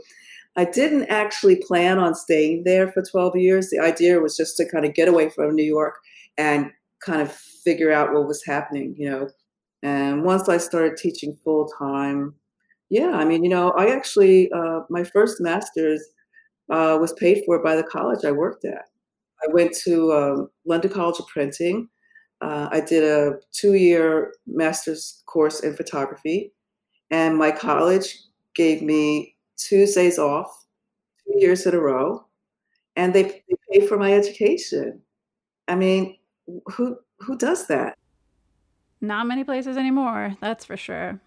I 0.56 0.64
didn't 0.64 1.04
actually 1.04 1.56
plan 1.56 1.98
on 1.98 2.14
staying 2.14 2.64
there 2.64 2.90
for 2.90 3.02
12 3.02 3.36
years. 3.36 3.70
The 3.70 3.78
idea 3.78 4.18
was 4.18 4.36
just 4.36 4.56
to 4.56 4.68
kind 4.68 4.86
of 4.86 4.94
get 4.94 5.08
away 5.08 5.28
from 5.28 5.54
New 5.54 5.62
York 5.62 5.96
and 6.38 6.72
kind 7.00 7.20
of 7.20 7.30
figure 7.32 7.92
out 7.92 8.12
what 8.12 8.26
was 8.26 8.44
happening, 8.44 8.94
you 8.98 9.10
know. 9.10 9.28
And 9.82 10.24
once 10.24 10.48
I 10.48 10.56
started 10.56 10.96
teaching 10.96 11.36
full 11.44 11.68
time, 11.78 12.34
yeah, 12.88 13.10
I 13.10 13.24
mean, 13.24 13.44
you 13.44 13.50
know, 13.50 13.70
I 13.72 13.94
actually, 13.94 14.50
uh, 14.52 14.80
my 14.88 15.04
first 15.04 15.40
master's 15.40 16.02
uh, 16.70 16.98
was 17.00 17.12
paid 17.14 17.42
for 17.44 17.62
by 17.62 17.76
the 17.76 17.82
college 17.82 18.24
I 18.24 18.32
worked 18.32 18.64
at. 18.64 18.86
I 19.42 19.52
went 19.52 19.74
to 19.84 20.12
um, 20.12 20.48
London 20.64 20.90
College 20.90 21.20
of 21.20 21.26
Printing. 21.28 21.88
Uh, 22.40 22.68
I 22.70 22.80
did 22.80 23.04
a 23.04 23.34
two 23.52 23.74
year 23.74 24.32
master's 24.46 25.22
course 25.26 25.60
in 25.60 25.74
photography, 25.74 26.52
and 27.10 27.36
my 27.36 27.50
college 27.50 28.16
gave 28.54 28.82
me 28.82 29.36
Tuesdays 29.56 30.18
off 30.18 30.64
two 31.24 31.38
years 31.38 31.66
in 31.66 31.74
a 31.74 31.80
row, 31.80 32.26
and 32.96 33.14
they, 33.14 33.22
they 33.22 33.56
pay 33.72 33.86
for 33.86 33.96
my 33.96 34.12
education. 34.12 35.00
I 35.68 35.74
mean, 35.76 36.16
who 36.66 36.98
who 37.20 37.36
does 37.38 37.66
that? 37.68 37.96
Not 39.00 39.26
many 39.26 39.44
places 39.44 39.76
anymore, 39.76 40.36
that's 40.40 40.64
for 40.64 40.76
sure. 40.76 41.20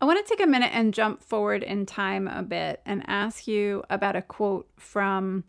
I 0.00 0.04
want 0.04 0.24
to 0.24 0.28
take 0.28 0.44
a 0.44 0.50
minute 0.50 0.72
and 0.74 0.92
jump 0.92 1.22
forward 1.22 1.62
in 1.62 1.86
time 1.86 2.28
a 2.28 2.42
bit 2.42 2.82
and 2.84 3.02
ask 3.06 3.48
you 3.48 3.82
about 3.88 4.14
a 4.14 4.22
quote 4.22 4.68
from 4.76 5.44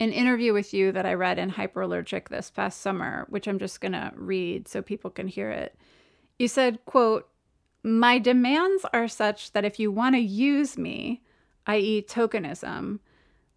an 0.00 0.10
interview 0.10 0.52
with 0.52 0.74
you 0.74 0.90
that 0.90 1.06
I 1.06 1.14
read 1.14 1.38
in 1.38 1.52
Hyperallergic 1.52 2.28
this 2.28 2.50
past 2.50 2.80
summer, 2.80 3.26
which 3.28 3.46
I'm 3.46 3.60
just 3.60 3.80
going 3.80 3.92
to 3.92 4.10
read 4.16 4.66
so 4.66 4.82
people 4.82 5.10
can 5.10 5.28
hear 5.28 5.50
it. 5.50 5.76
You 6.36 6.48
said, 6.48 6.84
quote, 6.84 7.28
"My 7.84 8.18
demands 8.18 8.84
are 8.92 9.06
such 9.06 9.52
that 9.52 9.64
if 9.64 9.78
you 9.78 9.92
want 9.92 10.16
to 10.16 10.20
use 10.20 10.76
me, 10.76 11.22
i.e. 11.66 12.02
tokenism, 12.02 12.98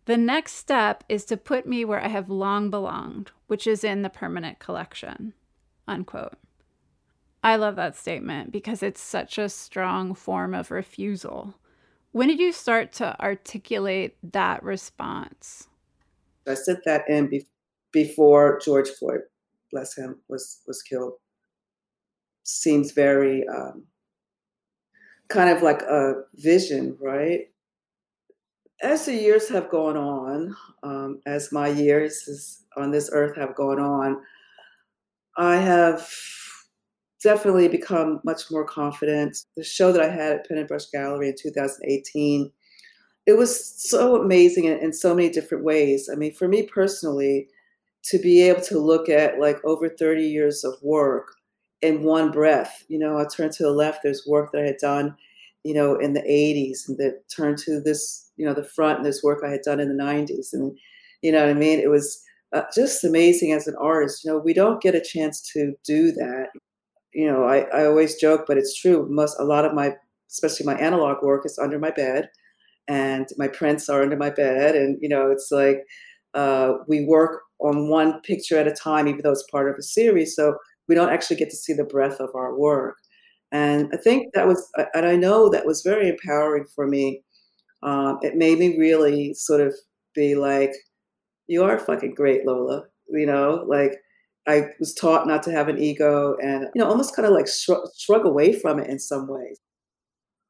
the 0.05 0.17
next 0.17 0.53
step 0.53 1.03
is 1.09 1.25
to 1.25 1.37
put 1.37 1.65
me 1.65 1.83
where 1.83 2.03
I 2.03 2.09
have 2.09 2.29
long 2.29 2.69
belonged, 2.69 3.31
which 3.47 3.65
is 3.65 3.83
in 3.83 4.03
the 4.03 4.11
permanent 4.11 4.59
collection." 4.59 5.33
Unquote. 5.87 6.37
I 7.45 7.57
love 7.57 7.75
that 7.75 7.95
statement 7.95 8.51
because 8.51 8.81
it's 8.81 8.99
such 8.99 9.37
a 9.37 9.49
strong 9.49 10.15
form 10.15 10.55
of 10.55 10.71
refusal. 10.71 11.53
When 12.11 12.27
did 12.27 12.39
you 12.39 12.51
start 12.51 12.91
to 12.93 13.15
articulate 13.21 14.17
that 14.31 14.63
response? 14.63 15.67
I 16.47 16.55
said 16.55 16.79
that 16.85 17.07
in 17.07 17.29
be- 17.29 17.45
before 17.91 18.59
George 18.65 18.89
Floyd, 18.89 19.19
bless 19.71 19.95
him, 19.95 20.15
was 20.27 20.61
was 20.65 20.81
killed. 20.81 21.13
Seems 22.41 22.93
very 22.93 23.47
um, 23.47 23.83
kind 25.29 25.55
of 25.55 25.61
like 25.61 25.83
a 25.83 26.23
vision, 26.33 26.97
right? 26.99 27.41
As 28.81 29.05
the 29.05 29.13
years 29.13 29.49
have 29.49 29.69
gone 29.69 29.97
on, 29.97 30.55
um, 30.81 31.21
as 31.27 31.51
my 31.51 31.67
years 31.67 32.63
on 32.75 32.89
this 32.89 33.11
earth 33.13 33.35
have 33.37 33.53
gone 33.53 33.79
on, 33.79 34.17
I 35.37 35.57
have 35.57 36.09
definitely 37.25 37.67
become 37.67 38.21
much 38.23 38.51
more 38.51 38.63
confident. 38.63 39.35
The 39.57 39.63
show 39.63 39.91
that 39.91 40.01
I 40.01 40.09
had 40.09 40.31
at 40.31 40.47
Pen 40.47 40.59
and 40.59 40.67
Brush 40.67 40.85
Gallery 40.93 41.29
in 41.29 41.35
2018, 41.35 42.51
it 43.25 43.33
was 43.33 43.73
so 43.81 44.21
amazing 44.21 44.65
in, 44.65 44.77
in 44.77 44.93
so 44.93 45.15
many 45.15 45.29
different 45.31 45.63
ways. 45.63 46.07
I 46.11 46.15
mean, 46.15 46.35
for 46.35 46.47
me 46.47 46.67
personally, 46.67 47.47
to 48.03 48.19
be 48.19 48.43
able 48.43 48.61
to 48.61 48.77
look 48.77 49.09
at 49.09 49.39
like 49.39 49.57
over 49.65 49.89
30 49.89 50.23
years 50.23 50.63
of 50.63 50.75
work 50.83 51.33
in 51.81 52.03
one 52.03 52.29
breath, 52.29 52.83
you 52.89 52.99
know, 52.99 53.17
I 53.17 53.25
turned 53.25 53.53
to 53.53 53.63
the 53.63 53.71
left, 53.71 54.01
there's 54.03 54.27
work 54.27 54.51
that 54.51 54.61
I 54.61 54.67
had 54.67 54.77
done, 54.79 55.15
you 55.63 55.73
know, 55.73 55.95
in 55.95 56.13
the 56.13 56.21
80s, 56.21 56.87
and 56.87 56.95
that 56.99 57.23
turned 57.35 57.57
to 57.59 57.81
this, 57.81 58.29
you 58.37 58.45
know, 58.45 58.53
the 58.53 58.63
front, 58.63 58.97
and 58.97 59.05
there's 59.05 59.23
work 59.23 59.39
I 59.43 59.49
had 59.49 59.63
done 59.65 59.79
in 59.79 59.89
the 59.89 60.03
90s. 60.03 60.53
And, 60.53 60.77
you 61.23 61.31
know 61.31 61.39
what 61.39 61.49
I 61.49 61.55
mean? 61.55 61.79
It 61.79 61.89
was 61.89 62.21
uh, 62.53 62.61
just 62.75 63.03
amazing 63.03 63.51
as 63.51 63.65
an 63.65 63.75
artist. 63.81 64.23
You 64.23 64.29
know, 64.29 64.37
we 64.37 64.53
don't 64.53 64.79
get 64.79 64.93
a 64.93 65.01
chance 65.01 65.41
to 65.53 65.73
do 65.83 66.11
that 66.11 66.49
you 67.15 67.27
know, 67.31 67.45
I, 67.45 67.61
I 67.75 67.85
always 67.87 68.15
joke, 68.17 68.45
but 68.47 68.57
it's 68.57 68.75
true. 68.79 69.07
Most 69.09 69.37
a 69.39 69.45
lot 69.45 69.65
of 69.65 69.73
my, 69.73 69.95
especially 70.31 70.65
my 70.65 70.75
analog 70.79 71.23
work, 71.23 71.45
is 71.45 71.59
under 71.59 71.79
my 71.79 71.91
bed, 71.91 72.29
and 72.87 73.27
my 73.37 73.47
prints 73.47 73.89
are 73.89 74.01
under 74.03 74.17
my 74.17 74.29
bed, 74.29 74.75
and 74.75 74.97
you 75.01 75.09
know, 75.09 75.31
it's 75.31 75.49
like 75.51 75.83
uh, 76.33 76.73
we 76.87 77.05
work 77.05 77.41
on 77.59 77.89
one 77.89 78.21
picture 78.21 78.57
at 78.59 78.67
a 78.67 78.73
time, 78.73 79.07
even 79.07 79.21
though 79.23 79.31
it's 79.31 79.47
part 79.51 79.69
of 79.69 79.77
a 79.79 79.83
series. 79.83 80.35
So 80.35 80.55
we 80.87 80.95
don't 80.95 81.09
actually 81.11 81.37
get 81.37 81.49
to 81.51 81.55
see 81.55 81.73
the 81.73 81.85
breadth 81.85 82.19
of 82.19 82.29
our 82.35 82.57
work. 82.57 82.97
And 83.51 83.89
I 83.93 83.97
think 83.97 84.33
that 84.33 84.47
was, 84.47 84.69
and 84.93 85.05
I 85.05 85.15
know 85.15 85.49
that 85.49 85.65
was 85.65 85.81
very 85.81 86.09
empowering 86.09 86.65
for 86.75 86.87
me. 86.87 87.23
Um, 87.83 88.19
it 88.21 88.35
made 88.35 88.59
me 88.59 88.77
really 88.77 89.33
sort 89.35 89.61
of 89.61 89.75
be 90.15 90.35
like, 90.35 90.73
you 91.47 91.63
are 91.63 91.79
fucking 91.79 92.15
great, 92.15 92.45
Lola. 92.45 92.85
You 93.09 93.25
know, 93.25 93.65
like 93.67 93.93
I 94.47 94.69
was 94.79 94.93
taught 94.93 95.27
not 95.27 95.43
to 95.43 95.51
have 95.51 95.67
an 95.67 95.79
ego 95.79 96.35
and, 96.41 96.67
you 96.75 96.81
know, 96.81 96.87
almost 96.87 97.15
kind 97.15 97.25
of 97.25 97.33
like 97.33 97.47
shrug, 97.47 97.87
shrug 97.97 98.25
away 98.25 98.53
from 98.53 98.79
it 98.79 98.89
in 98.89 98.99
some 98.99 99.27
ways. 99.27 99.59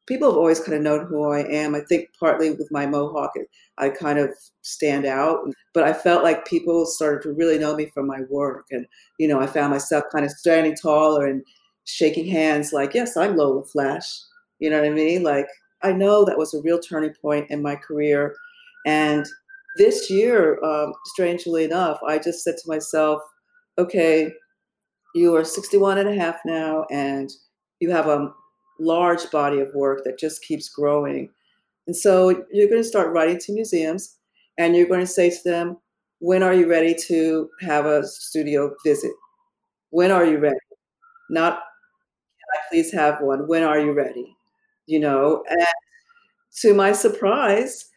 People 0.08 0.30
have 0.30 0.38
always 0.38 0.60
kind 0.60 0.74
of 0.74 0.84
known 0.84 1.08
who 1.08 1.32
I 1.32 1.40
am. 1.40 1.74
I 1.74 1.80
think 1.80 2.10
partly 2.20 2.52
with 2.52 2.68
my 2.72 2.86
mohawk, 2.86 3.32
I 3.78 3.90
kind 3.90 4.20
of 4.20 4.30
stand 4.62 5.06
out. 5.06 5.40
But 5.74 5.84
I 5.84 5.94
felt 5.94 6.24
like 6.24 6.46
people 6.46 6.86
started 6.86 7.24
to 7.24 7.34
really 7.34 7.58
know 7.58 7.76
me 7.76 7.90
from 7.94 8.06
my 8.06 8.22
work. 8.30 8.66
And, 8.70 8.86
you 9.18 9.28
know, 9.28 9.40
I 9.40 9.48
found 9.48 9.72
myself 9.72 10.04
kind 10.12 10.26
of 10.26 10.32
standing 10.32 10.76
taller 10.76 11.26
and 11.26 11.42
shaking 11.86 12.28
hands 12.28 12.72
like, 12.74 12.94
yes, 12.94 13.18
I'm 13.18 13.36
Lola 13.36 13.64
Flash. 13.64 14.06
You 14.60 14.70
know 14.70 14.80
what 14.80 14.88
I 14.88 14.92
mean? 14.92 15.24
Like, 15.24 15.48
I 15.82 15.92
know 15.92 16.24
that 16.26 16.38
was 16.38 16.54
a 16.54 16.62
real 16.62 16.80
turning 16.80 17.14
point 17.22 17.50
in 17.50 17.62
my 17.62 17.76
career. 17.76 18.36
And 18.86 19.26
this 19.78 20.10
year, 20.10 20.64
um, 20.64 20.94
strangely 21.06 21.64
enough, 21.64 22.00
I 22.08 22.18
just 22.18 22.44
said 22.44 22.56
to 22.58 22.68
myself, 22.70 23.22
okay, 23.78 24.34
you 25.14 25.36
are 25.36 25.44
61 25.44 25.98
and 25.98 26.10
a 26.10 26.16
half 26.16 26.38
now, 26.46 26.86
and 26.92 27.32
you 27.80 27.92
have 27.92 28.08
a 28.08 28.34
large 28.80 29.30
body 29.32 29.60
of 29.60 29.74
work 29.74 30.04
that 30.04 30.20
just 30.20 30.44
keeps 30.44 30.70
growing. 30.70 31.30
And 31.88 31.96
so 31.96 32.30
you're 32.52 32.70
going 32.70 32.82
to 32.82 32.88
start 32.88 33.14
writing 33.14 33.40
to 33.40 33.54
museums 33.54 34.18
and 34.58 34.76
you're 34.76 34.88
going 34.88 35.02
to 35.02 35.08
say 35.08 35.30
to 35.30 35.44
them, 35.44 35.78
when 36.20 36.44
are 36.44 36.54
you 36.54 36.70
ready 36.70 36.96
to 37.08 37.50
have 37.62 37.86
a 37.86 38.06
studio 38.06 38.74
visit? 38.86 39.12
When 39.92 40.12
are 40.12 40.26
you 40.26 40.38
ready? 40.38 40.58
Not, 41.30 41.54
can 41.54 42.60
I 42.60 42.60
please 42.70 42.92
have 42.94 43.22
one? 43.22 43.48
When 43.48 43.64
are 43.64 43.80
you 43.80 43.92
ready? 43.92 44.36
You 44.88 45.00
know, 45.00 45.44
and 45.50 45.66
to 46.62 46.74
my 46.74 46.92
surprise, 46.92 47.90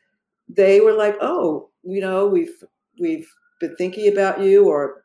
they 0.48 0.80
were 0.80 0.94
like, 0.94 1.16
oh, 1.20 1.70
you 1.82 2.00
know, 2.00 2.26
we've, 2.26 2.62
we've 3.00 3.28
been 3.60 3.76
thinking 3.76 4.12
about 4.12 4.40
you 4.40 4.68
or 4.68 5.04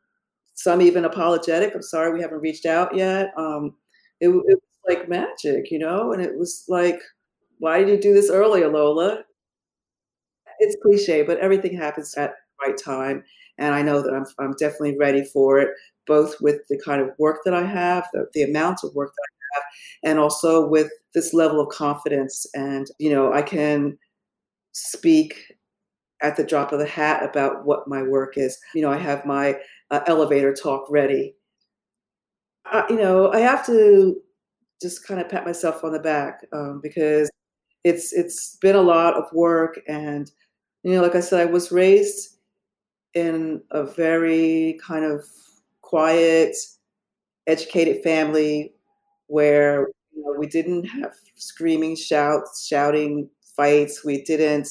some 0.55 0.81
even 0.81 1.05
apologetic. 1.05 1.73
I'm 1.73 1.81
sorry 1.81 2.13
we 2.13 2.21
haven't 2.21 2.41
reached 2.41 2.65
out 2.65 2.95
yet. 2.95 3.31
Um, 3.37 3.75
it, 4.19 4.29
it 4.29 4.33
was 4.33 4.59
like 4.87 5.09
magic, 5.09 5.71
you 5.71 5.79
know, 5.79 6.13
and 6.13 6.21
it 6.21 6.37
was 6.37 6.65
like, 6.67 6.99
why 7.59 7.79
did 7.79 7.89
you 7.89 8.01
do 8.01 8.13
this 8.13 8.29
earlier, 8.29 8.69
Lola? 8.69 9.23
It's 10.59 10.77
cliche, 10.81 11.23
but 11.23 11.39
everything 11.39 11.75
happens 11.75 12.15
at 12.15 12.31
the 12.31 12.67
right 12.67 12.77
time, 12.77 13.23
and 13.57 13.73
I 13.73 13.81
know 13.81 14.01
that 14.01 14.13
I'm 14.13 14.25
I'm 14.39 14.53
definitely 14.53 14.97
ready 14.97 15.23
for 15.25 15.59
it, 15.59 15.69
both 16.07 16.39
with 16.41 16.61
the 16.69 16.79
kind 16.83 17.01
of 17.01 17.09
work 17.17 17.39
that 17.45 17.53
I 17.53 17.65
have, 17.65 18.07
the, 18.13 18.27
the 18.33 18.43
amount 18.43 18.79
of 18.83 18.93
work 18.95 19.11
that 19.15 19.27
I 19.31 19.55
have, 19.55 20.11
and 20.11 20.19
also 20.19 20.67
with 20.67 20.89
this 21.13 21.33
level 21.33 21.59
of 21.59 21.69
confidence. 21.69 22.45
And 22.53 22.87
you 22.99 23.09
know, 23.09 23.33
I 23.33 23.41
can 23.41 23.97
speak 24.73 25.35
at 26.21 26.37
the 26.37 26.43
drop 26.45 26.71
of 26.71 26.79
the 26.79 26.87
hat 26.87 27.23
about 27.23 27.65
what 27.65 27.87
my 27.87 28.01
work 28.01 28.37
is. 28.37 28.57
You 28.73 28.81
know, 28.81 28.91
I 28.91 28.97
have 28.97 29.25
my 29.25 29.57
uh, 29.93 30.03
elevator 30.07 30.53
talk 30.53 30.89
ready. 30.89 31.35
Uh, 32.71 32.83
you 32.89 32.95
know, 32.95 33.31
I 33.31 33.39
have 33.39 33.63
to 33.67 34.19
just 34.81 35.05
kind 35.07 35.21
of 35.21 35.29
pat 35.29 35.45
myself 35.45 35.83
on 35.83 35.93
the 35.93 35.99
back 35.99 36.45
um, 36.51 36.79
because 36.81 37.29
it's 37.83 38.11
it's 38.11 38.55
been 38.57 38.75
a 38.75 38.81
lot 38.81 39.13
of 39.13 39.31
work, 39.33 39.79
and 39.87 40.31
you 40.81 40.93
know, 40.93 41.01
like 41.01 41.13
I 41.15 41.19
said, 41.19 41.47
I 41.47 41.51
was 41.51 41.71
raised 41.71 42.37
in 43.13 43.61
a 43.69 43.83
very 43.85 44.79
kind 44.83 45.05
of 45.05 45.23
quiet, 45.81 46.55
educated 47.45 48.01
family 48.03 48.73
where 49.27 49.89
you 50.11 50.23
know, 50.23 50.33
we 50.39 50.47
didn't 50.47 50.85
have 50.85 51.13
screaming, 51.35 51.95
shouts, 51.95 52.65
shouting, 52.65 53.29
fights. 53.55 54.03
We 54.03 54.23
didn't, 54.23 54.69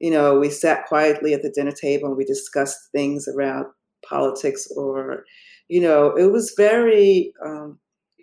you 0.00 0.10
know, 0.10 0.38
we 0.38 0.50
sat 0.50 0.84
quietly 0.86 1.32
at 1.32 1.42
the 1.42 1.50
dinner 1.50 1.72
table 1.72 2.08
and 2.08 2.16
we 2.16 2.26
discussed 2.26 2.90
things 2.92 3.26
around 3.26 3.66
politics 4.08 4.68
or, 4.76 5.24
you 5.68 5.80
know, 5.80 6.16
it 6.16 6.26
was 6.32 6.54
very 6.56 7.32
um, 7.44 7.78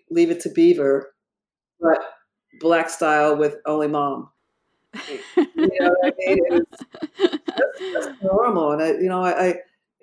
leave 0.09 0.31
it 0.31 0.39
to 0.41 0.49
Beaver, 0.49 1.13
but 1.79 1.99
black 2.59 2.89
style 2.89 3.37
with 3.37 3.55
only 3.65 3.87
mom. 3.87 4.29
you 5.55 5.79
know 5.79 5.95
I 6.03 6.11
mean? 6.17 6.61
That's, 7.19 8.21
normal, 8.21 8.71
and 8.71 8.81
I, 8.81 8.91
you 8.93 9.09
know, 9.09 9.23
I, 9.23 9.55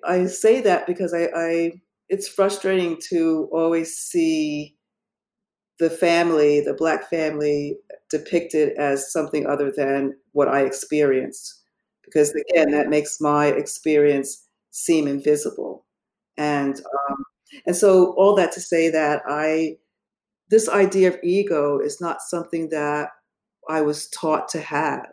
I 0.07 0.27
say 0.27 0.61
that 0.61 0.87
because 0.87 1.13
I, 1.15 1.29
I, 1.35 1.73
it's 2.09 2.29
frustrating 2.29 2.99
to 3.11 3.49
always 3.53 3.97
see 3.97 4.77
the 5.79 5.91
family, 5.91 6.61
the 6.61 6.75
black 6.75 7.11
family, 7.11 7.77
depicted 8.11 8.77
as 8.79 9.13
something 9.13 9.47
other 9.47 9.73
than 9.75 10.15
what 10.33 10.49
I 10.49 10.61
experienced. 10.61 11.63
Because 12.05 12.33
again, 12.33 12.71
that 12.71 12.89
makes 12.89 13.21
my 13.21 13.47
experience 13.47 14.44
seem 14.75 15.07
invisible. 15.07 15.87
And 16.37 16.75
um, 16.77 17.25
and 17.67 17.77
so 17.77 18.13
all 18.15 18.35
that 18.35 18.53
to 18.53 18.61
say 18.61 18.91
that 18.91 19.23
I 19.27 19.77
this 20.51 20.69
idea 20.69 21.09
of 21.09 21.19
ego 21.23 21.79
is 21.79 22.01
not 22.01 22.21
something 22.21 22.69
that 22.71 23.11
I 23.69 23.81
was 23.81 24.09
taught 24.09 24.49
to 24.51 24.61
have. 24.61 25.09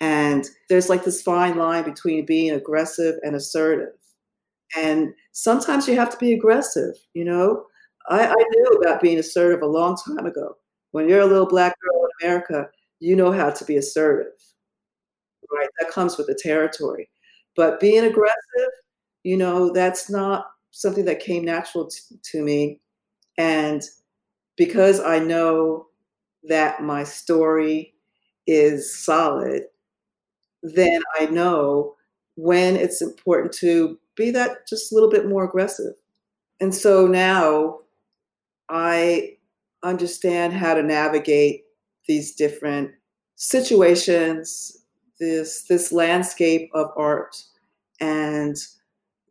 And 0.00 0.46
there's 0.68 0.88
like 0.88 1.04
this 1.04 1.22
fine 1.22 1.56
line 1.56 1.84
between 1.84 2.26
being 2.26 2.50
aggressive 2.52 3.16
and 3.22 3.34
assertive. 3.36 3.94
And 4.76 5.14
sometimes 5.32 5.88
you 5.88 5.96
have 5.96 6.10
to 6.10 6.16
be 6.18 6.32
aggressive, 6.32 6.94
you 7.14 7.24
know? 7.24 7.64
I, 8.08 8.26
I 8.26 8.34
knew 8.34 8.66
about 8.80 9.02
being 9.02 9.18
assertive 9.18 9.62
a 9.62 9.66
long 9.66 9.96
time 9.96 10.26
ago. 10.26 10.56
When 10.92 11.08
you're 11.08 11.20
a 11.20 11.26
little 11.26 11.46
black 11.46 11.74
girl 11.80 12.04
in 12.04 12.26
America, 12.26 12.68
you 12.98 13.16
know 13.16 13.32
how 13.32 13.50
to 13.50 13.64
be 13.64 13.76
assertive, 13.76 14.32
right? 15.52 15.68
That 15.78 15.90
comes 15.90 16.16
with 16.16 16.26
the 16.26 16.38
territory. 16.40 17.10
But 17.56 17.80
being 17.80 18.04
aggressive, 18.04 18.70
you 19.24 19.36
know, 19.36 19.72
that's 19.72 20.10
not 20.10 20.46
something 20.70 21.04
that 21.04 21.20
came 21.20 21.44
natural 21.44 21.88
to, 21.88 22.00
to 22.22 22.42
me. 22.42 22.80
And 23.38 23.82
because 24.56 25.00
I 25.00 25.18
know 25.18 25.86
that 26.44 26.82
my 26.82 27.04
story 27.04 27.94
is 28.46 28.94
solid, 28.96 29.64
then 30.62 31.02
I 31.18 31.26
know 31.26 31.96
when 32.36 32.76
it's 32.76 33.02
important 33.02 33.52
to 33.54 33.98
be 34.16 34.30
that 34.30 34.66
just 34.68 34.92
a 34.92 34.94
little 34.94 35.10
bit 35.10 35.28
more 35.28 35.44
aggressive. 35.44 35.94
And 36.60 36.74
so 36.74 37.06
now 37.06 37.80
I 38.68 39.36
understand 39.82 40.52
how 40.52 40.74
to 40.74 40.82
navigate 40.82 41.64
these 42.06 42.34
different 42.34 42.90
situations, 43.36 44.84
this 45.18 45.64
this 45.64 45.92
landscape 45.92 46.70
of 46.74 46.90
art 46.96 47.42
and 48.00 48.56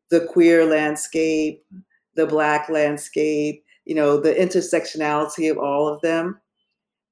the 0.09 0.21
queer 0.21 0.65
landscape, 0.65 1.63
the 2.15 2.25
black 2.25 2.69
landscape, 2.69 3.63
you 3.85 3.95
know, 3.95 4.19
the 4.19 4.33
intersectionality 4.33 5.49
of 5.49 5.57
all 5.57 5.87
of 5.87 6.01
them. 6.01 6.39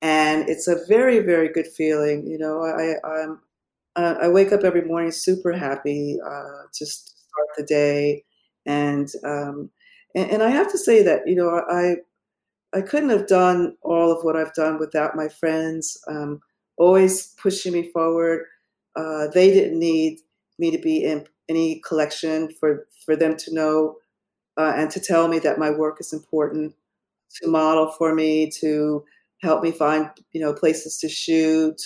And 0.02 0.48
it's 0.48 0.68
a 0.68 0.86
very, 0.88 1.20
very 1.20 1.50
good 1.50 1.68
feeling. 1.68 2.28
You 2.28 2.38
know, 2.38 2.62
I, 2.64 2.96
I'm, 3.08 3.42
I 3.96 4.28
wake 4.28 4.52
up 4.52 4.64
every 4.64 4.84
morning 4.84 5.12
super 5.12 5.52
happy, 5.52 6.20
uh, 6.24 6.68
just 6.78 7.18
start 7.28 7.48
the 7.58 7.64
day. 7.64 8.24
And, 8.66 9.10
um, 9.24 9.72
and, 10.14 10.30
and 10.30 10.44
I 10.44 10.50
have 10.50 10.72
to 10.72 10.78
say 10.78 11.02
that, 11.04 11.28
you 11.28 11.36
know, 11.36 11.64
I, 11.70 11.96
I 12.78 12.82
couldn't 12.82 13.10
have 13.10 13.28
done 13.28 13.76
all 13.82 14.12
of 14.12 14.24
what 14.24 14.36
I've 14.36 14.54
done 14.54 14.78
without 14.78 15.16
my 15.16 15.30
friends, 15.30 15.98
um, 16.08 16.42
always 16.78 17.34
pushing 17.42 17.74
me 17.74 17.92
forward. 17.92 18.46
Uh, 18.96 19.28
they 19.34 19.52
didn't 19.52 19.80
need 19.80 20.20
me 20.60 20.70
to 20.72 20.78
be 20.78 21.04
in 21.04 21.26
any 21.50 21.82
collection 21.86 22.50
for 22.60 22.88
for 23.06 23.16
them 23.16 23.36
to 23.38 23.54
know 23.54 23.96
uh, 24.58 24.74
and 24.76 24.90
to 24.92 25.00
tell 25.00 25.28
me 25.28 25.40
that 25.40 25.60
my 25.60 25.70
work 25.70 25.98
is 26.00 26.14
important, 26.14 26.74
to 27.36 27.48
model 27.48 27.92
for 27.98 28.14
me, 28.14 28.50
to 28.50 29.04
help 29.42 29.64
me 29.64 29.72
find 29.72 30.10
you 30.32 30.42
know 30.42 30.54
places 30.54 30.98
to 31.00 31.10
shoot. 31.10 31.82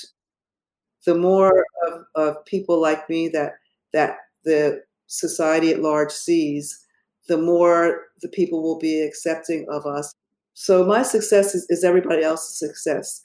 The 1.06 1.16
more 1.16 1.66
of, 1.88 2.04
of 2.16 2.46
people 2.46 2.80
like 2.80 3.10
me 3.10 3.28
that 3.30 3.54
that 3.94 4.18
the 4.44 4.84
society 5.08 5.72
at 5.72 5.82
large 5.82 6.12
sees, 6.12 6.86
the 7.28 7.38
more 7.38 8.06
the 8.22 8.30
people 8.30 8.64
will 8.64 8.80
be 8.80 9.02
accepting 9.02 9.66
of 9.70 9.86
us. 9.86 10.14
So 10.54 10.86
my 10.86 11.04
success 11.04 11.56
is, 11.56 11.66
is 11.70 11.84
everybody 11.84 12.24
else's 12.24 12.60
success. 12.60 13.22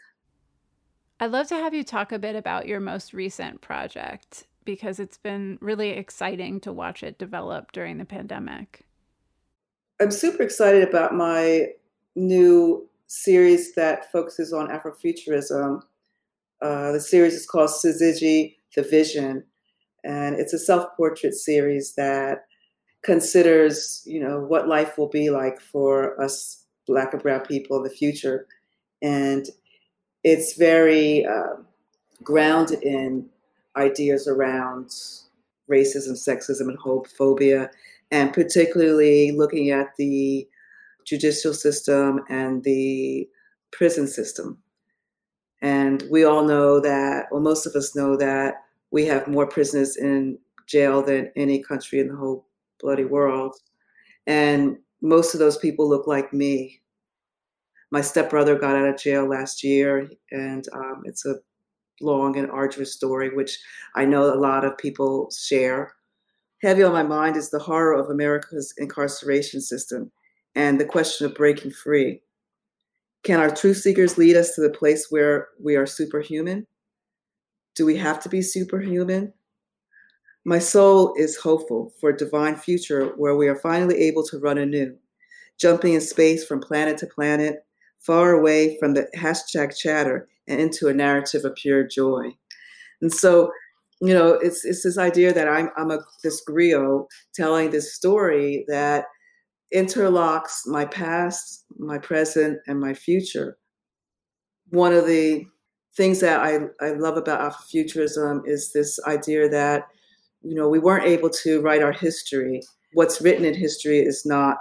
I'd 1.19 1.33
love 1.33 1.49
to 1.49 1.57
have 1.57 1.75
you 1.75 1.83
talk 1.83 2.13
a 2.13 2.19
bit 2.19 2.37
about 2.37 2.67
your 2.67 2.81
most 2.81 3.15
recent 3.15 3.61
project 3.61 4.47
because 4.67 5.01
it's 5.01 5.17
been 5.17 5.57
really 5.63 5.91
exciting 5.91 6.61
to 6.61 6.73
watch 6.73 7.03
it 7.03 7.19
develop 7.19 7.73
during 7.73 7.97
the 7.97 8.05
pandemic. 8.05 8.85
I'm 9.99 10.11
super 10.11 10.43
excited 10.43 10.87
about 10.87 11.15
my 11.15 11.69
new 12.15 12.87
series 13.07 13.75
that 13.77 14.13
focuses 14.13 14.53
on 14.53 14.69
Afrofuturism. 14.69 15.81
Uh, 16.61 16.93
the 16.93 17.01
series 17.01 17.35
is 17.35 17.47
called 17.47 17.71
syzygy 17.71 18.57
The 18.75 18.83
Vision, 18.83 19.45
and 20.05 20.37
it's 20.37 20.53
a 20.53 20.59
self-portrait 20.59 21.35
series 21.35 21.95
that 21.95 22.45
considers, 23.03 24.03
you 24.05 24.21
know, 24.21 24.41
what 24.41 24.69
life 24.69 24.99
will 24.99 25.09
be 25.09 25.31
like 25.31 25.61
for 25.61 26.21
us 26.21 26.65
Black 26.87 27.13
and 27.15 27.23
Brown 27.23 27.41
people 27.47 27.79
in 27.79 27.85
the 27.85 27.91
future, 27.91 28.47
and 29.01 29.47
it's 30.25 30.57
very 30.57 31.25
uh, 31.25 31.63
grounded 32.23 32.83
in 32.83 33.29
ideas 33.77 34.27
around 34.27 34.89
racism, 35.71 36.13
sexism, 36.13 36.69
and 36.69 36.79
homophobia, 36.79 37.69
and 38.11 38.33
particularly 38.33 39.33
looking 39.33 39.71
at 39.71 39.97
the 39.97 40.47
judicial 41.05 41.55
system 41.55 42.21
and 42.29 42.65
the 42.65 43.29
prison 43.73 44.07
system. 44.07 44.59
And 45.63 46.05
we 46.11 46.25
all 46.25 46.45
know 46.45 46.81
that, 46.81 47.27
well, 47.31 47.41
most 47.41 47.67
of 47.67 47.75
us 47.75 47.97
know 47.97 48.17
that 48.17 48.55
we 48.91 49.05
have 49.07 49.27
more 49.27 49.47
prisoners 49.47 49.97
in 49.97 50.39
jail 50.67 51.03
than 51.03 51.33
any 51.37 51.63
country 51.63 52.01
in 52.01 52.09
the 52.09 52.17
whole 52.17 52.47
bloody 52.81 53.05
world. 53.05 53.57
And 54.27 54.77
most 55.01 55.35
of 55.35 55.41
those 55.41 55.57
people 55.59 55.89
look 55.89 56.07
like 56.07 56.33
me. 56.33 56.81
My 57.91 58.01
stepbrother 58.01 58.59
got 58.59 58.77
out 58.77 58.89
of 58.89 58.99
jail 58.99 59.29
last 59.29 59.63
year, 59.63 60.09
and 60.31 60.67
um, 60.73 61.03
it's 61.05 61.25
a 61.25 61.37
long 62.01 62.37
and 62.37 62.51
arduous 62.51 62.93
story, 62.93 63.31
which 63.35 63.59
I 63.95 64.05
know 64.05 64.33
a 64.33 64.37
lot 64.37 64.65
of 64.65 64.79
people 64.79 65.31
share. 65.31 65.95
Heavy 66.63 66.83
on 66.83 66.93
my 66.93 67.03
mind 67.03 67.37
is 67.37 67.51
the 67.51 67.59
horror 67.59 67.93
of 67.93 68.11
America's 68.11 68.73
incarceration 68.79 69.61
system 69.61 70.11
and 70.55 70.81
the 70.81 70.85
question 70.85 71.27
of 71.27 71.35
breaking 71.35 71.71
free. 71.71 72.23
Can 73.23 73.41
our 73.41 73.51
truth 73.51 73.79
seekers 73.79 74.19
lead 74.19 74.37
us 74.37 74.55
to 74.55 74.61
the 74.61 74.71
place 74.71 75.07
where 75.11 75.49
we 75.63 75.77
are 75.77 75.87
superhuman? 75.87 76.67
Do 77.75 77.85
we 77.85 77.97
have 77.97 78.21
to 78.21 78.29
be 78.29 78.41
superhuman? 78.41 79.33
My 80.45 80.61
soul 80.61 81.13
is 81.17 81.37
hopeful 81.37 81.93
for 82.01 82.11
a 82.11 82.17
divine 82.17 82.57
future 82.57 83.09
where 83.17 83.35
we 83.35 83.49
are 83.49 83.57
finally 83.57 83.97
able 83.99 84.23
to 84.29 84.39
run 84.39 84.59
anew, 84.59 84.97
jumping 85.59 85.95
in 85.95 86.01
space 86.01 86.47
from 86.47 86.61
planet 86.61 86.99
to 86.99 87.07
planet, 87.07 87.67
far 87.99 88.33
away 88.33 88.79
from 88.79 88.95
the 88.95 89.09
hashtag 89.17 89.77
chatter 89.77 90.29
into 90.47 90.89
a 90.89 90.95
narrative 90.95 91.45
of 91.45 91.55
pure 91.55 91.87
joy. 91.87 92.31
And 93.01 93.13
so, 93.13 93.51
you 94.01 94.15
know, 94.15 94.33
it's 94.33 94.65
it's 94.65 94.83
this 94.83 94.99
idea 94.99 95.33
that 95.33 95.49
I'm 95.49 95.71
I'm 95.77 95.91
a 95.91 95.99
this 96.23 96.43
griot 96.49 97.07
telling 97.35 97.71
this 97.71 97.95
story 97.95 98.65
that 98.69 99.07
interlocks 99.75 100.67
my 100.67 100.85
past, 100.85 101.65
my 101.79 101.99
present, 101.99 102.59
and 102.67 102.81
my 102.81 102.95
future. 102.95 103.59
One 104.71 104.93
of 104.93 105.07
the 105.07 105.47
things 105.97 106.21
that 106.21 106.41
I, 106.41 106.61
I 106.85 106.91
love 106.91 107.17
about 107.17 107.41
Afrofuturism 107.41 108.43
is 108.47 108.73
this 108.73 108.99
idea 109.07 109.49
that, 109.49 109.85
you 110.43 110.55
know, 110.55 110.69
we 110.69 110.79
weren't 110.79 111.07
able 111.07 111.31
to 111.31 111.61
write 111.63 111.83
our 111.83 111.93
history. 111.93 112.61
What's 112.93 113.21
written 113.21 113.45
in 113.45 113.55
history 113.55 114.01
is 114.01 114.25
not 114.25 114.59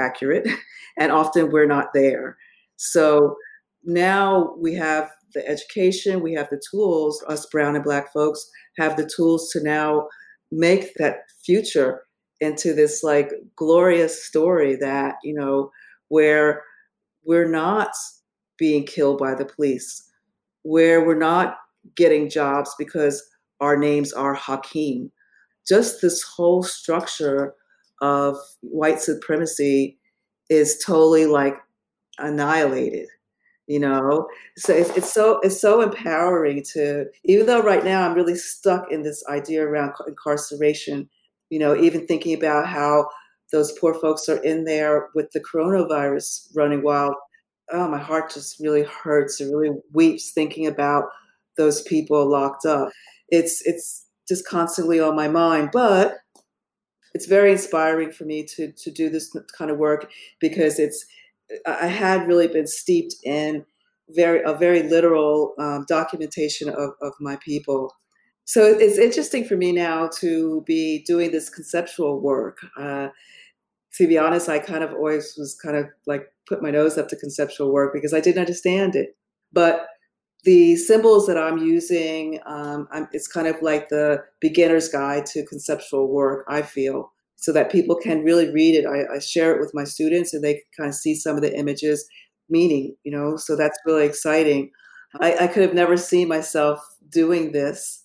accurate, 0.00 0.48
and 0.96 1.12
often 1.12 1.50
we're 1.50 1.66
not 1.66 1.92
there. 1.92 2.36
So 2.76 3.36
now 3.84 4.54
we 4.58 4.74
have 4.74 5.10
the 5.34 5.46
education, 5.48 6.20
we 6.22 6.32
have 6.34 6.48
the 6.50 6.60
tools, 6.70 7.22
us 7.28 7.46
brown 7.46 7.74
and 7.74 7.84
black 7.84 8.12
folks 8.12 8.48
have 8.78 8.96
the 8.96 9.08
tools 9.14 9.50
to 9.50 9.62
now 9.62 10.08
make 10.50 10.94
that 10.94 11.22
future 11.44 12.02
into 12.40 12.72
this 12.72 13.02
like 13.02 13.32
glorious 13.56 14.24
story 14.24 14.76
that, 14.76 15.16
you 15.22 15.34
know, 15.34 15.70
where 16.08 16.62
we're 17.24 17.48
not 17.48 17.90
being 18.58 18.84
killed 18.86 19.18
by 19.18 19.34
the 19.34 19.44
police, 19.44 20.08
where 20.62 21.04
we're 21.04 21.18
not 21.18 21.58
getting 21.96 22.30
jobs 22.30 22.74
because 22.78 23.22
our 23.60 23.76
names 23.76 24.12
are 24.12 24.34
Hakeem. 24.34 25.10
Just 25.66 26.00
this 26.00 26.22
whole 26.22 26.62
structure 26.62 27.54
of 28.00 28.36
white 28.60 29.00
supremacy 29.00 29.98
is 30.48 30.82
totally 30.84 31.26
like 31.26 31.56
annihilated 32.18 33.08
you 33.68 33.78
know? 33.78 34.28
So 34.56 34.72
it's, 34.72 34.90
it's 34.96 35.12
so 35.12 35.38
it's 35.40 35.60
so 35.60 35.80
empowering 35.80 36.64
to 36.72 37.06
even 37.24 37.46
though 37.46 37.62
right 37.62 37.84
now 37.84 38.02
i'm 38.02 38.14
really 38.14 38.34
stuck 38.34 38.90
in 38.90 39.02
this 39.02 39.22
idea 39.28 39.62
around 39.62 39.92
incarceration 40.06 41.08
you 41.50 41.58
know 41.58 41.76
even 41.76 42.06
thinking 42.06 42.34
about 42.34 42.66
how 42.66 43.06
those 43.52 43.72
poor 43.78 43.94
folks 43.94 44.28
are 44.28 44.42
in 44.42 44.64
there 44.64 45.08
with 45.14 45.30
the 45.32 45.40
coronavirus 45.40 46.48
running 46.56 46.82
wild 46.82 47.14
oh 47.72 47.88
my 47.88 47.98
heart 47.98 48.32
just 48.32 48.60
really 48.60 48.84
hurts. 48.84 49.40
It 49.40 49.52
really 49.54 49.76
weeps 49.92 50.30
thinking 50.30 50.66
about 50.66 51.04
those 51.56 51.82
people 51.82 52.28
locked 52.28 52.64
up. 52.64 52.90
It's 53.28 53.62
it's 53.66 54.06
just 54.28 54.46
constantly 54.46 55.00
on 55.00 55.16
my 55.16 55.26
mind 55.26 55.70
but 55.72 56.18
it's 57.14 57.24
very 57.24 57.50
inspiring 57.50 58.12
for 58.12 58.24
me 58.24 58.44
to 58.44 58.72
to 58.72 58.90
do 58.90 59.08
this 59.08 59.34
kind 59.56 59.70
of 59.70 59.78
work 59.78 60.10
because 60.40 60.78
it's 60.78 61.04
I 61.66 61.86
had 61.86 62.26
really 62.26 62.48
been 62.48 62.66
steeped 62.66 63.14
in 63.24 63.64
very 64.10 64.42
a 64.42 64.54
very 64.54 64.82
literal 64.82 65.54
um, 65.58 65.84
documentation 65.88 66.68
of, 66.68 66.90
of 67.02 67.12
my 67.20 67.36
people. 67.36 67.94
So 68.44 68.64
it's 68.64 68.98
interesting 68.98 69.44
for 69.44 69.56
me 69.56 69.72
now 69.72 70.08
to 70.20 70.62
be 70.66 71.04
doing 71.06 71.32
this 71.32 71.50
conceptual 71.50 72.20
work. 72.20 72.58
Uh, 72.78 73.08
to 73.94 74.06
be 74.06 74.16
honest, 74.16 74.48
I 74.48 74.58
kind 74.58 74.82
of 74.82 74.92
always 74.92 75.34
was 75.36 75.54
kind 75.54 75.76
of 75.76 75.86
like 76.06 76.32
put 76.46 76.62
my 76.62 76.70
nose 76.70 76.96
up 76.96 77.08
to 77.08 77.16
conceptual 77.16 77.72
work 77.72 77.92
because 77.92 78.14
I 78.14 78.20
didn't 78.20 78.40
understand 78.40 78.96
it. 78.96 79.16
But 79.52 79.86
the 80.44 80.76
symbols 80.76 81.26
that 81.26 81.36
I'm 81.36 81.58
using, 81.58 82.40
um, 82.46 82.88
I'm, 82.90 83.08
it's 83.12 83.28
kind 83.28 83.46
of 83.46 83.60
like 83.60 83.88
the 83.88 84.22
beginner's 84.40 84.88
guide 84.88 85.26
to 85.26 85.44
conceptual 85.44 86.08
work, 86.08 86.46
I 86.48 86.62
feel, 86.62 87.12
so 87.40 87.52
that 87.52 87.70
people 87.70 87.94
can 87.94 88.24
really 88.24 88.50
read 88.50 88.74
it. 88.74 88.84
I, 88.84 89.14
I 89.14 89.18
share 89.20 89.54
it 89.54 89.60
with 89.60 89.72
my 89.72 89.84
students 89.84 90.34
and 90.34 90.42
they 90.42 90.54
can 90.54 90.62
kind 90.76 90.88
of 90.88 90.94
see 90.94 91.14
some 91.14 91.36
of 91.36 91.42
the 91.42 91.56
images 91.56 92.04
meaning, 92.48 92.96
you 93.04 93.12
know, 93.12 93.36
so 93.36 93.56
that's 93.56 93.78
really 93.86 94.04
exciting. 94.04 94.70
I, 95.20 95.44
I 95.44 95.46
could 95.46 95.62
have 95.62 95.74
never 95.74 95.96
seen 95.96 96.28
myself 96.28 96.80
doing 97.10 97.52
this, 97.52 98.04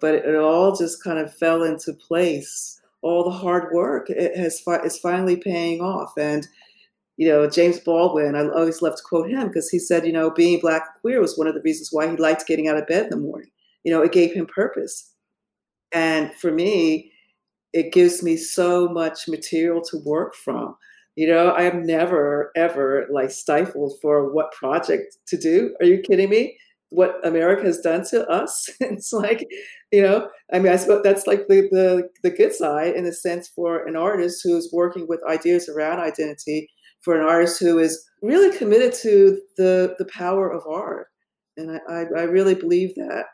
but 0.00 0.14
it, 0.14 0.24
it 0.24 0.36
all 0.36 0.74
just 0.74 1.02
kind 1.02 1.18
of 1.18 1.34
fell 1.34 1.62
into 1.62 1.92
place. 1.92 2.80
All 3.02 3.24
the 3.24 3.30
hard 3.30 3.72
work 3.72 4.08
it 4.10 4.36
has 4.36 4.62
is 4.84 4.98
finally 4.98 5.36
paying 5.36 5.80
off, 5.80 6.12
and 6.16 6.46
you 7.18 7.28
know 7.28 7.48
James 7.48 7.78
Baldwin. 7.78 8.34
I 8.34 8.48
always 8.48 8.80
love 8.80 8.96
to 8.96 9.02
quote 9.02 9.28
him 9.28 9.48
because 9.48 9.68
he 9.68 9.78
said, 9.78 10.06
you 10.06 10.12
know, 10.12 10.30
being 10.30 10.58
black 10.58 11.00
queer 11.02 11.20
was 11.20 11.36
one 11.36 11.46
of 11.46 11.54
the 11.54 11.60
reasons 11.60 11.90
why 11.92 12.08
he 12.08 12.16
liked 12.16 12.46
getting 12.46 12.66
out 12.66 12.78
of 12.78 12.86
bed 12.86 13.04
in 13.04 13.10
the 13.10 13.16
morning. 13.16 13.50
You 13.82 13.92
know, 13.92 14.00
it 14.00 14.12
gave 14.12 14.32
him 14.32 14.46
purpose, 14.46 15.12
and 15.92 16.32
for 16.36 16.50
me, 16.50 17.12
it 17.74 17.92
gives 17.92 18.22
me 18.22 18.36
so 18.36 18.88
much 18.88 19.28
material 19.28 19.82
to 19.82 19.98
work 20.04 20.34
from. 20.36 20.76
You 21.16 21.28
know, 21.28 21.48
I 21.48 21.64
am 21.64 21.84
never 21.84 22.50
ever 22.56 23.06
like 23.10 23.30
stifled 23.30 23.94
for 24.00 24.32
what 24.32 24.52
project 24.52 25.18
to 25.28 25.36
do. 25.36 25.74
Are 25.80 25.86
you 25.86 26.00
kidding 26.00 26.30
me? 26.30 26.56
What 26.90 27.16
America 27.26 27.64
has 27.64 27.80
done 27.80 28.04
to 28.06 28.26
us? 28.28 28.70
it's 28.80 29.12
like, 29.12 29.46
you 29.92 30.00
know, 30.00 30.28
I 30.52 30.60
mean, 30.60 30.72
I 30.72 30.76
suppose 30.76 31.02
that's 31.02 31.26
like 31.26 31.48
the, 31.48 31.68
the 31.70 32.08
the 32.22 32.30
good 32.30 32.54
side 32.54 32.94
in 32.94 33.06
a 33.06 33.12
sense 33.12 33.48
for 33.48 33.86
an 33.86 33.96
artist 33.96 34.40
who's 34.42 34.70
working 34.72 35.06
with 35.08 35.20
ideas 35.28 35.68
around 35.68 35.98
identity, 35.98 36.68
for 37.00 37.18
an 37.18 37.26
artist 37.26 37.58
who 37.60 37.78
is 37.78 38.08
really 38.22 38.56
committed 38.56 38.92
to 39.02 39.40
the 39.56 39.96
the 39.98 40.06
power 40.06 40.50
of 40.50 40.62
art. 40.68 41.08
And 41.56 41.80
I, 41.88 42.04
I 42.16 42.22
really 42.22 42.54
believe 42.54 42.94
that 42.96 43.26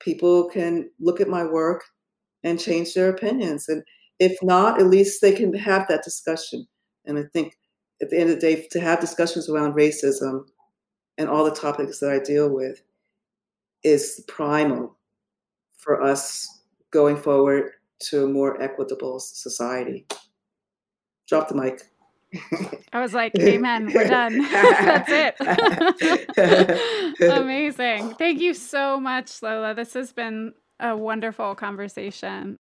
people 0.00 0.48
can 0.50 0.90
look 1.00 1.20
at 1.20 1.28
my 1.28 1.44
work 1.44 1.84
and 2.44 2.60
change 2.60 2.94
their 2.94 3.08
opinions. 3.08 3.68
And 3.68 3.82
if 4.20 4.40
not, 4.42 4.80
at 4.80 4.86
least 4.86 5.20
they 5.20 5.32
can 5.32 5.52
have 5.54 5.88
that 5.88 6.04
discussion 6.04 6.68
and 7.06 7.18
I 7.18 7.24
think 7.32 7.56
at 8.02 8.10
the 8.10 8.18
end 8.18 8.30
of 8.30 8.40
the 8.40 8.54
day, 8.54 8.66
to 8.70 8.80
have 8.80 9.00
discussions 9.00 9.48
around 9.48 9.74
racism 9.74 10.46
and 11.18 11.28
all 11.28 11.44
the 11.44 11.54
topics 11.54 12.00
that 12.00 12.10
I 12.10 12.18
deal 12.18 12.48
with 12.50 12.82
is 13.82 14.24
primal 14.26 14.96
for 15.76 16.02
us 16.02 16.62
going 16.90 17.16
forward 17.16 17.72
to 18.00 18.24
a 18.24 18.28
more 18.28 18.60
equitable 18.60 19.20
society. 19.20 20.06
Drop 21.28 21.48
the 21.48 21.54
mic. 21.54 21.82
I 22.92 23.00
was 23.00 23.14
like, 23.14 23.32
Amen. 23.38 23.92
We're 23.94 24.08
done. 24.08 24.42
That's 24.50 25.38
it. 25.40 27.20
Amazing. 27.30 28.14
Thank 28.14 28.40
you 28.40 28.54
so 28.54 28.98
much, 28.98 29.40
Lola. 29.40 29.72
This 29.74 29.94
has 29.94 30.12
been 30.12 30.52
a 30.84 30.96
wonderful 30.96 31.54
conversation. 31.54 32.56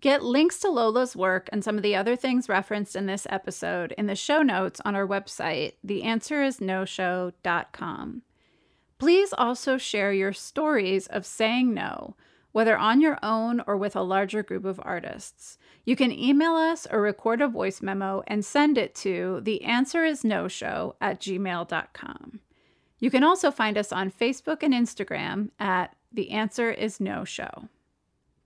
Get 0.00 0.22
links 0.22 0.58
to 0.60 0.70
Lola's 0.70 1.14
work 1.14 1.50
and 1.52 1.62
some 1.62 1.76
of 1.76 1.82
the 1.82 1.94
other 1.94 2.16
things 2.16 2.48
referenced 2.48 2.96
in 2.96 3.04
this 3.04 3.26
episode 3.28 3.92
in 3.98 4.06
the 4.06 4.14
show 4.14 4.40
notes 4.40 4.80
on 4.82 4.94
our 4.94 5.06
website, 5.06 5.74
theanswerisnoshow.com. 5.86 8.22
Please 8.98 9.34
also 9.36 9.76
share 9.76 10.12
your 10.12 10.32
stories 10.32 11.06
of 11.08 11.26
saying 11.26 11.74
no, 11.74 12.16
whether 12.52 12.78
on 12.78 13.02
your 13.02 13.18
own 13.22 13.60
or 13.66 13.76
with 13.76 13.94
a 13.94 14.02
larger 14.02 14.42
group 14.42 14.64
of 14.64 14.80
artists. 14.82 15.58
You 15.84 15.96
can 15.96 16.12
email 16.12 16.54
us 16.54 16.86
or 16.90 17.02
record 17.02 17.42
a 17.42 17.48
voice 17.48 17.82
memo 17.82 18.22
and 18.26 18.42
send 18.44 18.78
it 18.78 18.94
to 18.96 19.40
theanswerisnoshow 19.44 20.94
at 21.00 21.20
gmail.com. 21.20 22.40
You 23.00 23.10
can 23.10 23.24
also 23.24 23.50
find 23.50 23.78
us 23.78 23.92
on 23.92 24.12
Facebook 24.12 24.62
and 24.62 24.74
Instagram 24.74 25.50
at 25.58 25.96
The 26.12 26.30
Answer 26.30 26.70
Is 26.70 27.00
No 27.00 27.24
Show. 27.24 27.68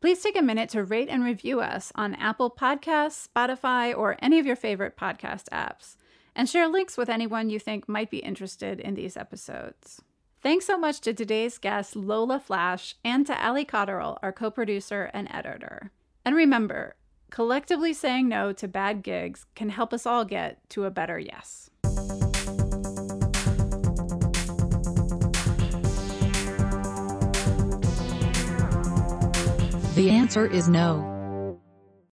Please 0.01 0.23
take 0.23 0.39
a 0.39 0.43
minute 0.43 0.69
to 0.71 0.85
rate 0.85 1.09
and 1.09 1.25
review 1.25 1.61
us 1.61 1.91
on 1.97 2.15
Apple 2.15 2.51
Podcasts, 2.51 3.27
Spotify, 3.29 3.97
or 3.97 4.17
any 4.21 4.39
of 4.39 4.47
your 4.47 4.55
favorite 4.55 4.97
podcast 4.97 5.49
apps, 5.51 5.97
and 6.37 6.49
share 6.49 6.69
links 6.69 6.97
with 6.97 7.09
anyone 7.09 7.51
you 7.51 7.59
think 7.59 7.89
might 7.89 8.11
be 8.11 8.19
interested 8.19 8.79
in 8.79 8.95
these 8.95 9.17
episodes. 9.17 10.03
Thanks 10.41 10.67
so 10.67 10.79
much 10.79 11.01
to 11.01 11.15
today's 11.15 11.59
guest, 11.59 11.97
Lola 11.97 12.39
Flash, 12.39 12.97
and 13.03 13.27
to 13.27 13.45
Ali 13.45 13.65
Cotterell, 13.65 14.19
our 14.23 14.31
co 14.31 14.51
producer 14.51 15.11
and 15.15 15.27
editor. 15.33 15.91
And 16.25 16.37
remember, 16.37 16.97
collectively 17.31 17.95
saying 17.95 18.29
no 18.29 18.53
to 18.53 18.69
bad 18.69 19.03
gigs 19.03 19.47
can 19.55 19.71
help 19.71 19.95
us 19.95 20.07
all 20.07 20.25
get 20.25 20.59
to 20.71 20.85
a 20.85 20.91
better 20.91 21.19
yes. 21.19 21.71
The 29.95 30.11
answer 30.11 30.45
is 30.45 30.69
no. 30.69 31.14